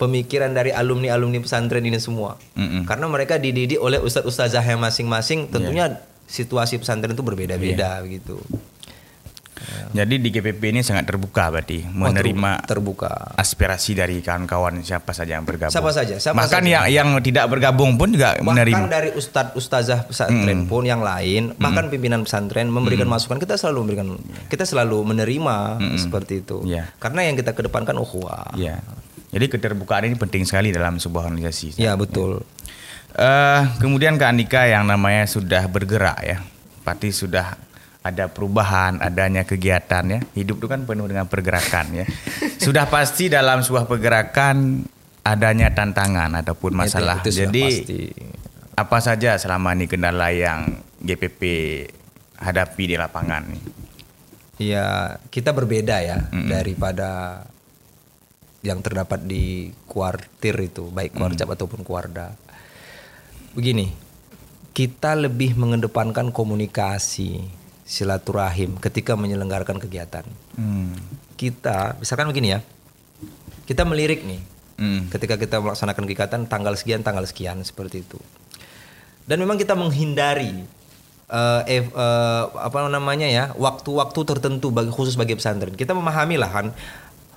[0.00, 2.40] pemikiran dari alumni-alumni pesantren ini semua.
[2.56, 2.88] Mm-mm.
[2.88, 8.00] Karena mereka dididik oleh ustadz-ustazah yang masing-masing, tentunya situasi pesantren itu berbeda-beda
[9.60, 9.92] begitu.
[9.92, 13.34] Jadi di GPP ini sangat terbuka berarti menerima terbuka.
[13.36, 15.74] aspirasi dari kawan-kawan siapa saja yang bergabung.
[15.74, 16.70] Siapa saja, siapa Bahkan saja.
[16.70, 18.86] yang yang tidak bergabung pun juga Bahkan menerima.
[18.88, 24.08] dari ustadz ustazah pesantren pun yang lain, bahkan pimpinan pesantren memberikan masukan, kita selalu memberikan,
[24.46, 25.56] kita selalu menerima
[25.96, 26.64] seperti itu.
[26.64, 26.90] Iya.
[26.96, 28.54] Karena yang kita kedepankan ukhuwah.
[28.54, 28.80] Ya.
[29.30, 31.78] Jadi keterbukaan ini penting sekali dalam sebuah organisasi.
[31.78, 32.42] Ya betul.
[33.10, 36.38] Eh, kemudian ke Andika yang namanya sudah bergerak ya.
[36.82, 37.54] Pasti sudah
[38.00, 40.20] ada perubahan, adanya kegiatan ya.
[40.32, 42.04] Hidup itu kan penuh dengan pergerakan ya.
[42.64, 44.84] sudah pasti dalam sebuah pergerakan
[45.20, 47.20] adanya tantangan ataupun masalah.
[47.20, 48.00] Itu- Jadi pasti.
[48.72, 51.40] apa saja selama ini kendala yang GPP
[52.40, 53.62] hadapi di lapangan nih?
[54.60, 57.40] Ya kita berbeda ya daripada
[58.60, 62.36] yang terdapat di kuartir itu, baik kuarcap ataupun kuarda.
[63.56, 63.88] Begini,
[64.76, 67.40] kita lebih mengedepankan komunikasi,
[67.90, 70.22] silaturahim ketika menyelenggarakan kegiatan.
[70.54, 70.94] Hmm.
[71.34, 72.60] Kita, misalkan begini ya,
[73.66, 74.38] kita melirik nih,
[74.78, 75.10] Hmm.
[75.10, 78.16] ketika kita melaksanakan kegiatan tanggal sekian, tanggal sekian seperti itu.
[79.26, 80.78] Dan memang kita menghindari
[81.30, 85.78] eh, ev- eh, apa namanya ya, waktu-waktu tertentu bagi khusus bagi pesantren.
[85.78, 86.66] Kita memahami lah kan,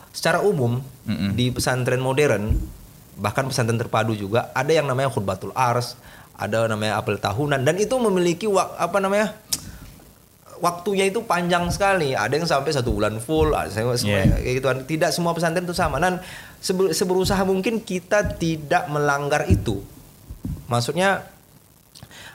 [0.10, 0.82] secara umum
[1.38, 2.58] di pesantren modern,
[3.22, 5.94] bahkan pesantren terpadu juga ada yang namanya khutbatul ars,
[6.34, 9.38] ada namanya apel tahunan dan itu memiliki wak- apa namanya
[10.64, 12.16] waktunya itu panjang sekali.
[12.16, 14.40] Ada yang sampai satu bulan full, ada yang semua Yeah.
[14.40, 14.68] kayak gitu.
[14.96, 16.00] Tidak semua pesantren itu sama.
[16.00, 16.24] Dan
[16.64, 19.84] seber- seberusaha mungkin kita tidak melanggar itu.
[20.72, 21.28] Maksudnya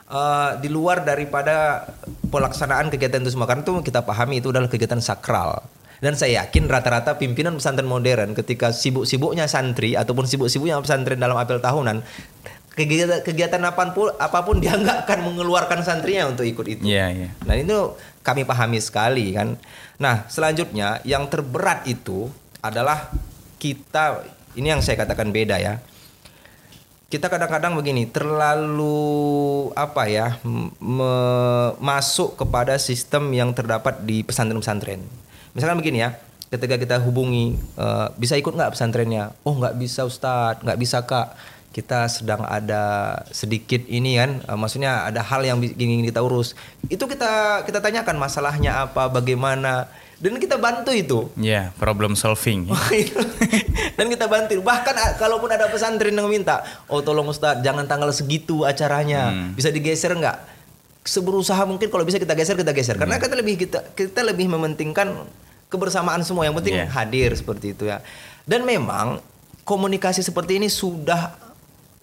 [0.08, 1.88] eh, di luar daripada
[2.28, 5.64] pelaksanaan kegiatan itu semua karena itu kita pahami itu adalah kegiatan sakral.
[5.98, 11.58] Dan saya yakin rata-rata pimpinan pesantren modern ketika sibuk-sibuknya santri ataupun sibuk-sibuknya pesantren dalam apel
[11.58, 12.06] tahunan
[12.78, 16.82] kegiatan kegiatan apa pun apa pun dia nggak akan mengeluarkan santrinya untuk ikut itu.
[16.86, 17.28] Iya, iya.
[17.42, 17.98] Nah itu
[18.28, 19.56] kami pahami sekali kan.
[19.96, 22.28] Nah selanjutnya yang terberat itu
[22.60, 23.08] adalah
[23.56, 24.20] kita
[24.52, 25.80] ini yang saya katakan beda ya.
[27.08, 30.36] Kita kadang-kadang begini terlalu apa ya
[31.80, 35.00] masuk kepada sistem yang terdapat di pesantren-pesantren.
[35.56, 36.20] Misalkan begini ya,
[36.52, 39.32] ketika kita hubungi eh, bisa ikut nggak pesantrennya?
[39.40, 41.32] Oh nggak bisa Ustadz, nggak bisa kak.
[41.68, 42.82] Kita sedang ada
[43.28, 46.56] sedikit ini kan, eh, maksudnya ada hal yang ingin kita urus.
[46.86, 51.28] Itu kita kita tanyakan masalahnya apa, bagaimana, dan kita bantu itu.
[51.36, 52.66] Ya, problem solving.
[53.96, 54.58] dan kita bantu.
[54.58, 59.30] Bahkan a- kalaupun ada pesantren yang minta oh tolong Ustadz jangan tanggal segitu acaranya.
[59.52, 60.58] Bisa digeser nggak?
[61.04, 62.96] Seberusaha mungkin kalau bisa kita geser kita geser.
[62.96, 65.14] Karena kita lebih kita kita lebih mementingkan
[65.68, 66.42] kebersamaan semua.
[66.42, 66.86] Yang penting Iya.
[66.90, 68.02] hadir seperti itu ya.
[68.42, 69.20] Dan memang
[69.62, 71.47] komunikasi seperti ini sudah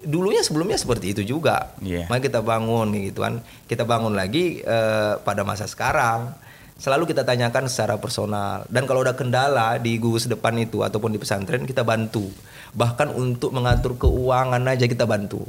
[0.06, 1.74] dulunya sebelumnya seperti itu juga.
[1.82, 2.06] Iya.
[2.08, 3.42] Maka kita bangun gitu kan.
[3.66, 6.32] Kita bangun lagi eh, pada masa sekarang.
[6.76, 8.68] Selalu kita tanyakan secara personal.
[8.70, 12.30] Dan kalau ada kendala di gugus depan itu ataupun di pesantren kita bantu.
[12.76, 15.44] Bahkan untuk mengatur keuangan aja kita bantu.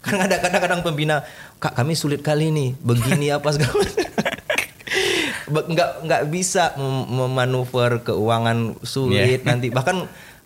[0.00, 1.20] Karena ada kadang-kadang pembina
[1.60, 2.70] kak kami sulit kali nih.
[2.80, 4.08] Begini apa segala macam."
[5.50, 9.74] Be- nggak nggak bisa mem- memanuver keuangan sulit nanti.
[9.74, 9.96] Bahkan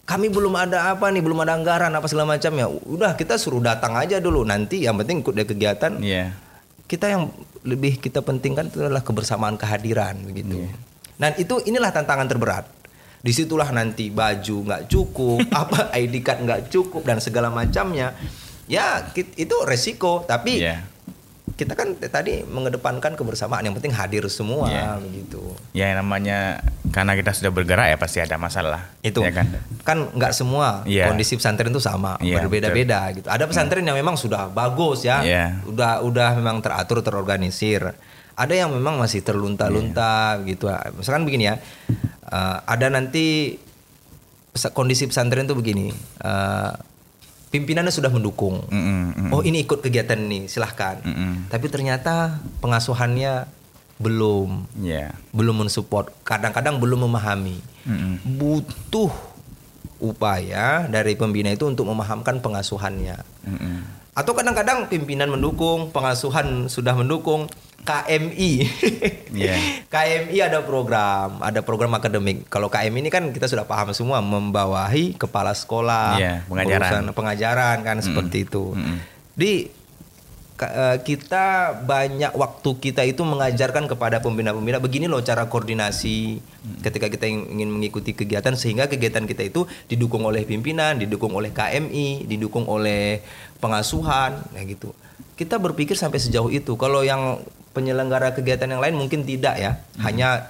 [0.04, 3.58] kami belum ada apa nih belum ada anggaran apa segala macam ya udah kita suruh
[3.58, 6.36] datang aja dulu nanti yang penting ikut dari kegiatan Iya.
[6.84, 7.32] kita yang
[7.64, 10.68] lebih kita pentingkan itu adalah kebersamaan kehadiran begitu.
[11.16, 12.68] Dan itu inilah tantangan terberat.
[13.24, 18.12] Di situlah nanti baju nggak cukup, apa ID card nggak cukup dan segala macamnya.
[18.68, 20.28] Ya itu resiko.
[20.28, 20.84] Tapi Iya.
[21.54, 23.62] Kita kan tadi mengedepankan kebersamaan.
[23.62, 24.98] Yang penting hadir semua Iya.
[24.98, 25.42] begitu.
[25.70, 26.58] Ya yang namanya
[26.90, 28.90] karena kita sudah bergerak ya pasti ada masalah.
[29.06, 29.46] Itu ya kan.
[29.86, 31.06] kan nggak semua Iya.
[31.06, 33.30] kondisi pesantren itu sama, Iya, berbeda-beda gitu.
[33.30, 35.62] Ada pesantren yang memang sudah bagus ya, Iya.
[35.66, 37.94] udah udah memang teratur terorganisir.
[38.34, 40.46] Ada yang memang masih terlunta-lunta Iya.
[40.50, 40.66] gitu.
[40.98, 41.62] Misalkan begini ya,
[42.34, 43.54] eh, ada nanti
[44.70, 46.70] kondisi pesantren itu begini, eh,
[47.54, 48.66] pimpinannya sudah mendukung.
[48.66, 49.30] Mm-mm, mm.
[49.30, 50.98] Oh ini ikut kegiatan ini, silahkan.
[51.06, 51.46] Mm-mm.
[51.46, 53.46] Tapi ternyata pengasuhannya
[54.02, 55.14] belum Ya.
[55.30, 57.62] belum mensupport, kadang-kadang belum memahami.
[57.86, 58.18] Mm-mm.
[58.42, 59.14] Butuh
[60.02, 63.22] upaya dari pembina itu untuk memahamkan pengasuhannya.
[63.46, 63.76] Mm-mm.
[64.18, 67.46] Atau kadang-kadang pimpinan mendukung, pengasuhan sudah mendukung,
[67.84, 68.52] KMI.
[69.30, 69.54] Iya.
[69.92, 72.48] KMI ada program, ada program akademik.
[72.48, 77.12] Kalau KMI ini kan kita sudah paham semua membawahi kepala sekolah, Iya, pengajaran.
[77.12, 78.72] pengajaran kan seperti itu.
[78.72, 78.98] Mm-mm.
[79.34, 79.68] Di
[80.56, 81.46] eh, kita
[81.78, 86.40] banyak waktu kita itu mengajarkan kepada pembina-pembina begini loh cara koordinasi
[86.80, 91.50] ketika kita ing- ingin mengikuti kegiatan sehingga kegiatan kita itu didukung oleh pimpinan, didukung oleh
[91.50, 93.20] KMI, didukung oleh
[93.58, 94.96] pengasuhan, kayak gitu.
[95.34, 96.72] Kita berpikir sampai sejauh itu.
[96.74, 97.42] Kalau yang
[97.74, 100.48] penyelenggara kegiatan yang lain mungkin tidak ya, hanya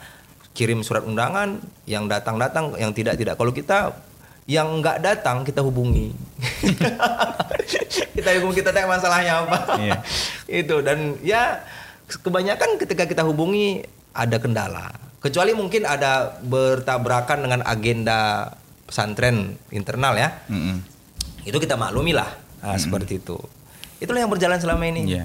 [0.54, 1.58] kirim surat undangan,
[1.88, 3.34] yang datang-datang, yang tidak-tidak.
[3.34, 3.96] Kalau kita
[4.44, 6.12] yang nggak datang kita hubungi.
[8.16, 9.58] kita hubungi kita tanya masalahnya apa.
[9.80, 9.98] Iya.
[10.62, 11.64] itu dan ya
[12.06, 14.92] kebanyakan ketika kita hubungi ada kendala.
[15.24, 18.52] Kecuali mungkin ada bertabrakan dengan agenda
[18.84, 20.28] pesantren internal ya.
[20.52, 20.84] Mm-mm.
[21.48, 22.28] Itu kita maklumi lah.
[22.60, 23.40] Nah, seperti itu.
[23.96, 25.16] Itulah yang berjalan selama ini.
[25.16, 25.24] Iya.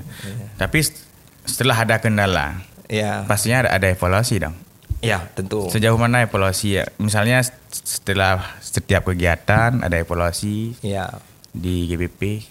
[0.56, 1.09] Tapi st-
[1.46, 3.22] setelah ada kendala, Ya.
[3.30, 4.56] pastinya ada, ada evaluasi dong.
[5.00, 5.72] Ya, tentu.
[5.72, 6.84] Sejauh mana evaluasi ya?
[7.00, 7.40] Misalnya
[7.72, 11.08] setelah setiap kegiatan ada evaluasi Ya.
[11.56, 12.44] di GBP,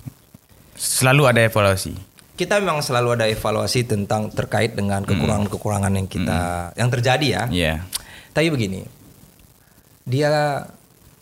[0.72, 1.92] selalu ada evaluasi.
[2.38, 7.42] Kita memang selalu ada evaluasi tentang terkait dengan kekurangan-kekurangan yang kita yang terjadi ya.
[7.50, 7.74] Iya.
[8.30, 8.86] Tapi begini,
[10.06, 10.62] dia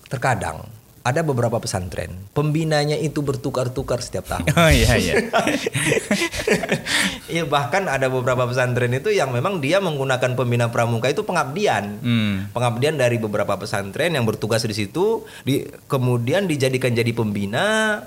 [0.07, 0.69] terkadang
[1.07, 4.51] ada beberapa pesantren pembinanya itu bertukar-tukar setiap tahun.
[4.59, 5.15] Oh iya iya.
[7.27, 12.03] Iya bahkan ada beberapa pesantren itu yang memang dia menggunakan pembina pramuka itu pengabdian.
[12.03, 12.35] Hmm.
[12.51, 18.03] Pengabdian dari beberapa pesantren yang bertugas di situ, di, kemudian dijadikan jadi pembina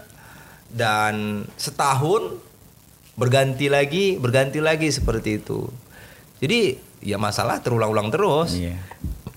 [0.72, 2.40] dan setahun
[3.20, 5.68] berganti lagi, berganti lagi seperti itu.
[6.40, 8.56] Jadi ya masalah terulang-ulang terus.
[8.56, 8.80] Iya.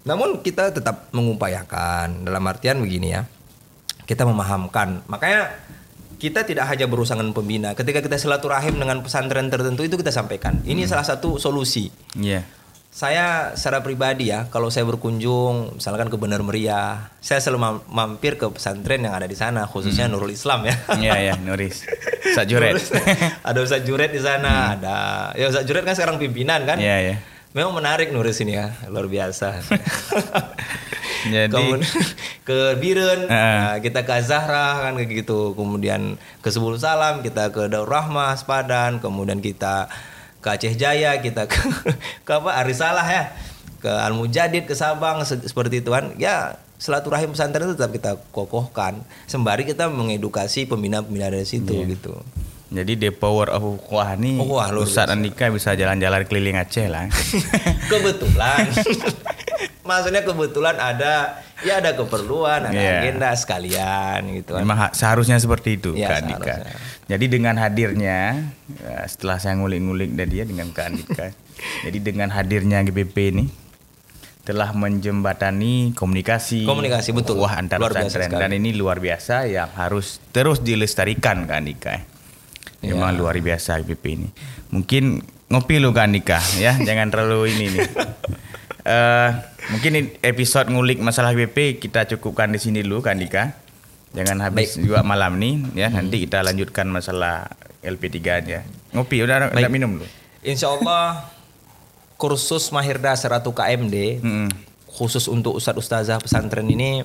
[0.02, 3.22] Namun kita tetap mengupayakan dalam artian begini ya.
[4.04, 5.06] Kita memahamkan.
[5.06, 5.52] Makanya
[6.22, 7.74] kita tidak hanya berusaha dengan pembina.
[7.74, 10.62] Ketika kita silaturahim dengan pesantren tertentu itu kita sampaikan.
[10.62, 11.90] Ini salah satu solusi.
[12.14, 12.46] Iya.
[12.92, 18.36] Saya secara pribadi ya, kalau saya berkunjung misalkan ke Benar Meriah, saya selalu mam- mampir
[18.36, 20.76] ke pesantren yang ada di sana, khususnya Nurul Islam ya.
[21.00, 21.88] Iya iya Nuris.
[22.36, 22.76] Sak Juret.
[23.48, 24.96] Ada Ustaz Juret di sana, ada
[25.34, 26.76] ya Ustaz Juret kan sekarang pimpinan kan.
[26.76, 27.16] Iya iya.
[27.52, 29.60] Memang menarik Nuris ini ya, luar biasa.
[31.24, 31.84] Jadi Kemudian
[32.42, 33.58] ke Biren, Heeh.
[33.62, 35.52] nah, kita ke Zahra kan kayak gitu.
[35.52, 39.86] Kemudian ke Sebul Salam, kita ke Daur Rahmah, Sepadan, kemudian kita
[40.40, 41.60] ke Aceh Jaya, kita ke,
[42.26, 43.24] ke apa Arisalah ya.
[43.78, 46.10] Ke Al Mujadid, ke Sabang se- seperti itu kan.
[46.16, 51.94] Ya, silaturahim pesantren itu tetap kita kokohkan sembari kita mengedukasi pembina-pembina dari situ Iya.
[51.94, 52.18] gitu.
[52.72, 55.14] Jadi the power of ukhuwah nih luar Ustadz biasa.
[55.14, 57.04] Andika bisa jalan-jalan keliling Aceh lah.
[57.92, 58.64] kebetulan
[59.88, 62.92] maksudnya kebetulan ada ya ada keperluan ada Iya.
[63.02, 66.54] agenda sekalian gitu kan Memang ha- seharusnya seperti itu Iya, Kak Andika.
[66.56, 66.74] seharusnya.
[67.02, 68.18] Jadi dengan hadirnya
[68.78, 71.26] ya, setelah saya ngulik-ngulik dari dia dengan Kak Andika.
[71.84, 73.44] jadi dengan hadirnya GBP ini
[74.42, 77.38] telah menjembatani komunikasi Komunikasi, betul.
[77.38, 81.94] ukhuwah antar pesantren dan ini luar biasa yang harus terus dilestarikan Kak Andika.
[82.82, 82.98] Iya.
[82.98, 84.28] Memang luar biasa GBP ini.
[84.74, 87.88] Mungkin ngopi lu Kak Andika ya, jangan terlalu ini nih.
[88.82, 89.30] Eh,
[89.70, 93.44] mungkin episode ngulik masalah GBP kita cukupkan di sini dulu Kak Andika.
[94.12, 95.88] Jangan habis juga malam nih ya.
[95.88, 97.48] Nanti kita lanjutkan masalah
[97.80, 98.58] LP3 aja.
[98.92, 99.72] Ngopi udah, udah Baik.
[99.72, 100.06] minum dulu.
[100.42, 101.30] Insya Allah
[102.18, 104.50] kursus Mahir Dasar atau KMD Mm-mm.
[104.90, 107.02] khusus untuk ustadz ustazah pesantren ini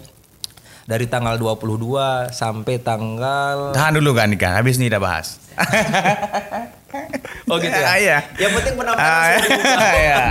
[0.86, 5.38] dari tanggal 22 sampai tanggal Tahan dulu Kak Andika, habis nih udah bahas.
[7.47, 7.95] Oh gitu ya.
[7.95, 8.17] Iya.
[8.39, 9.87] Yang penting pendaftaran Ah, dibuka.
[10.03, 10.23] iya.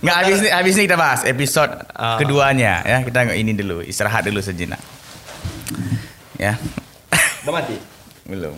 [0.00, 2.16] Nggak habis nih habis nih kita bahas episode Ah.
[2.20, 2.98] keduanya ya.
[3.00, 4.80] Kita ini dulu istirahat dulu sejenak.
[6.36, 6.60] Ya.
[7.44, 7.76] Udah mati.
[8.28, 8.56] Belum.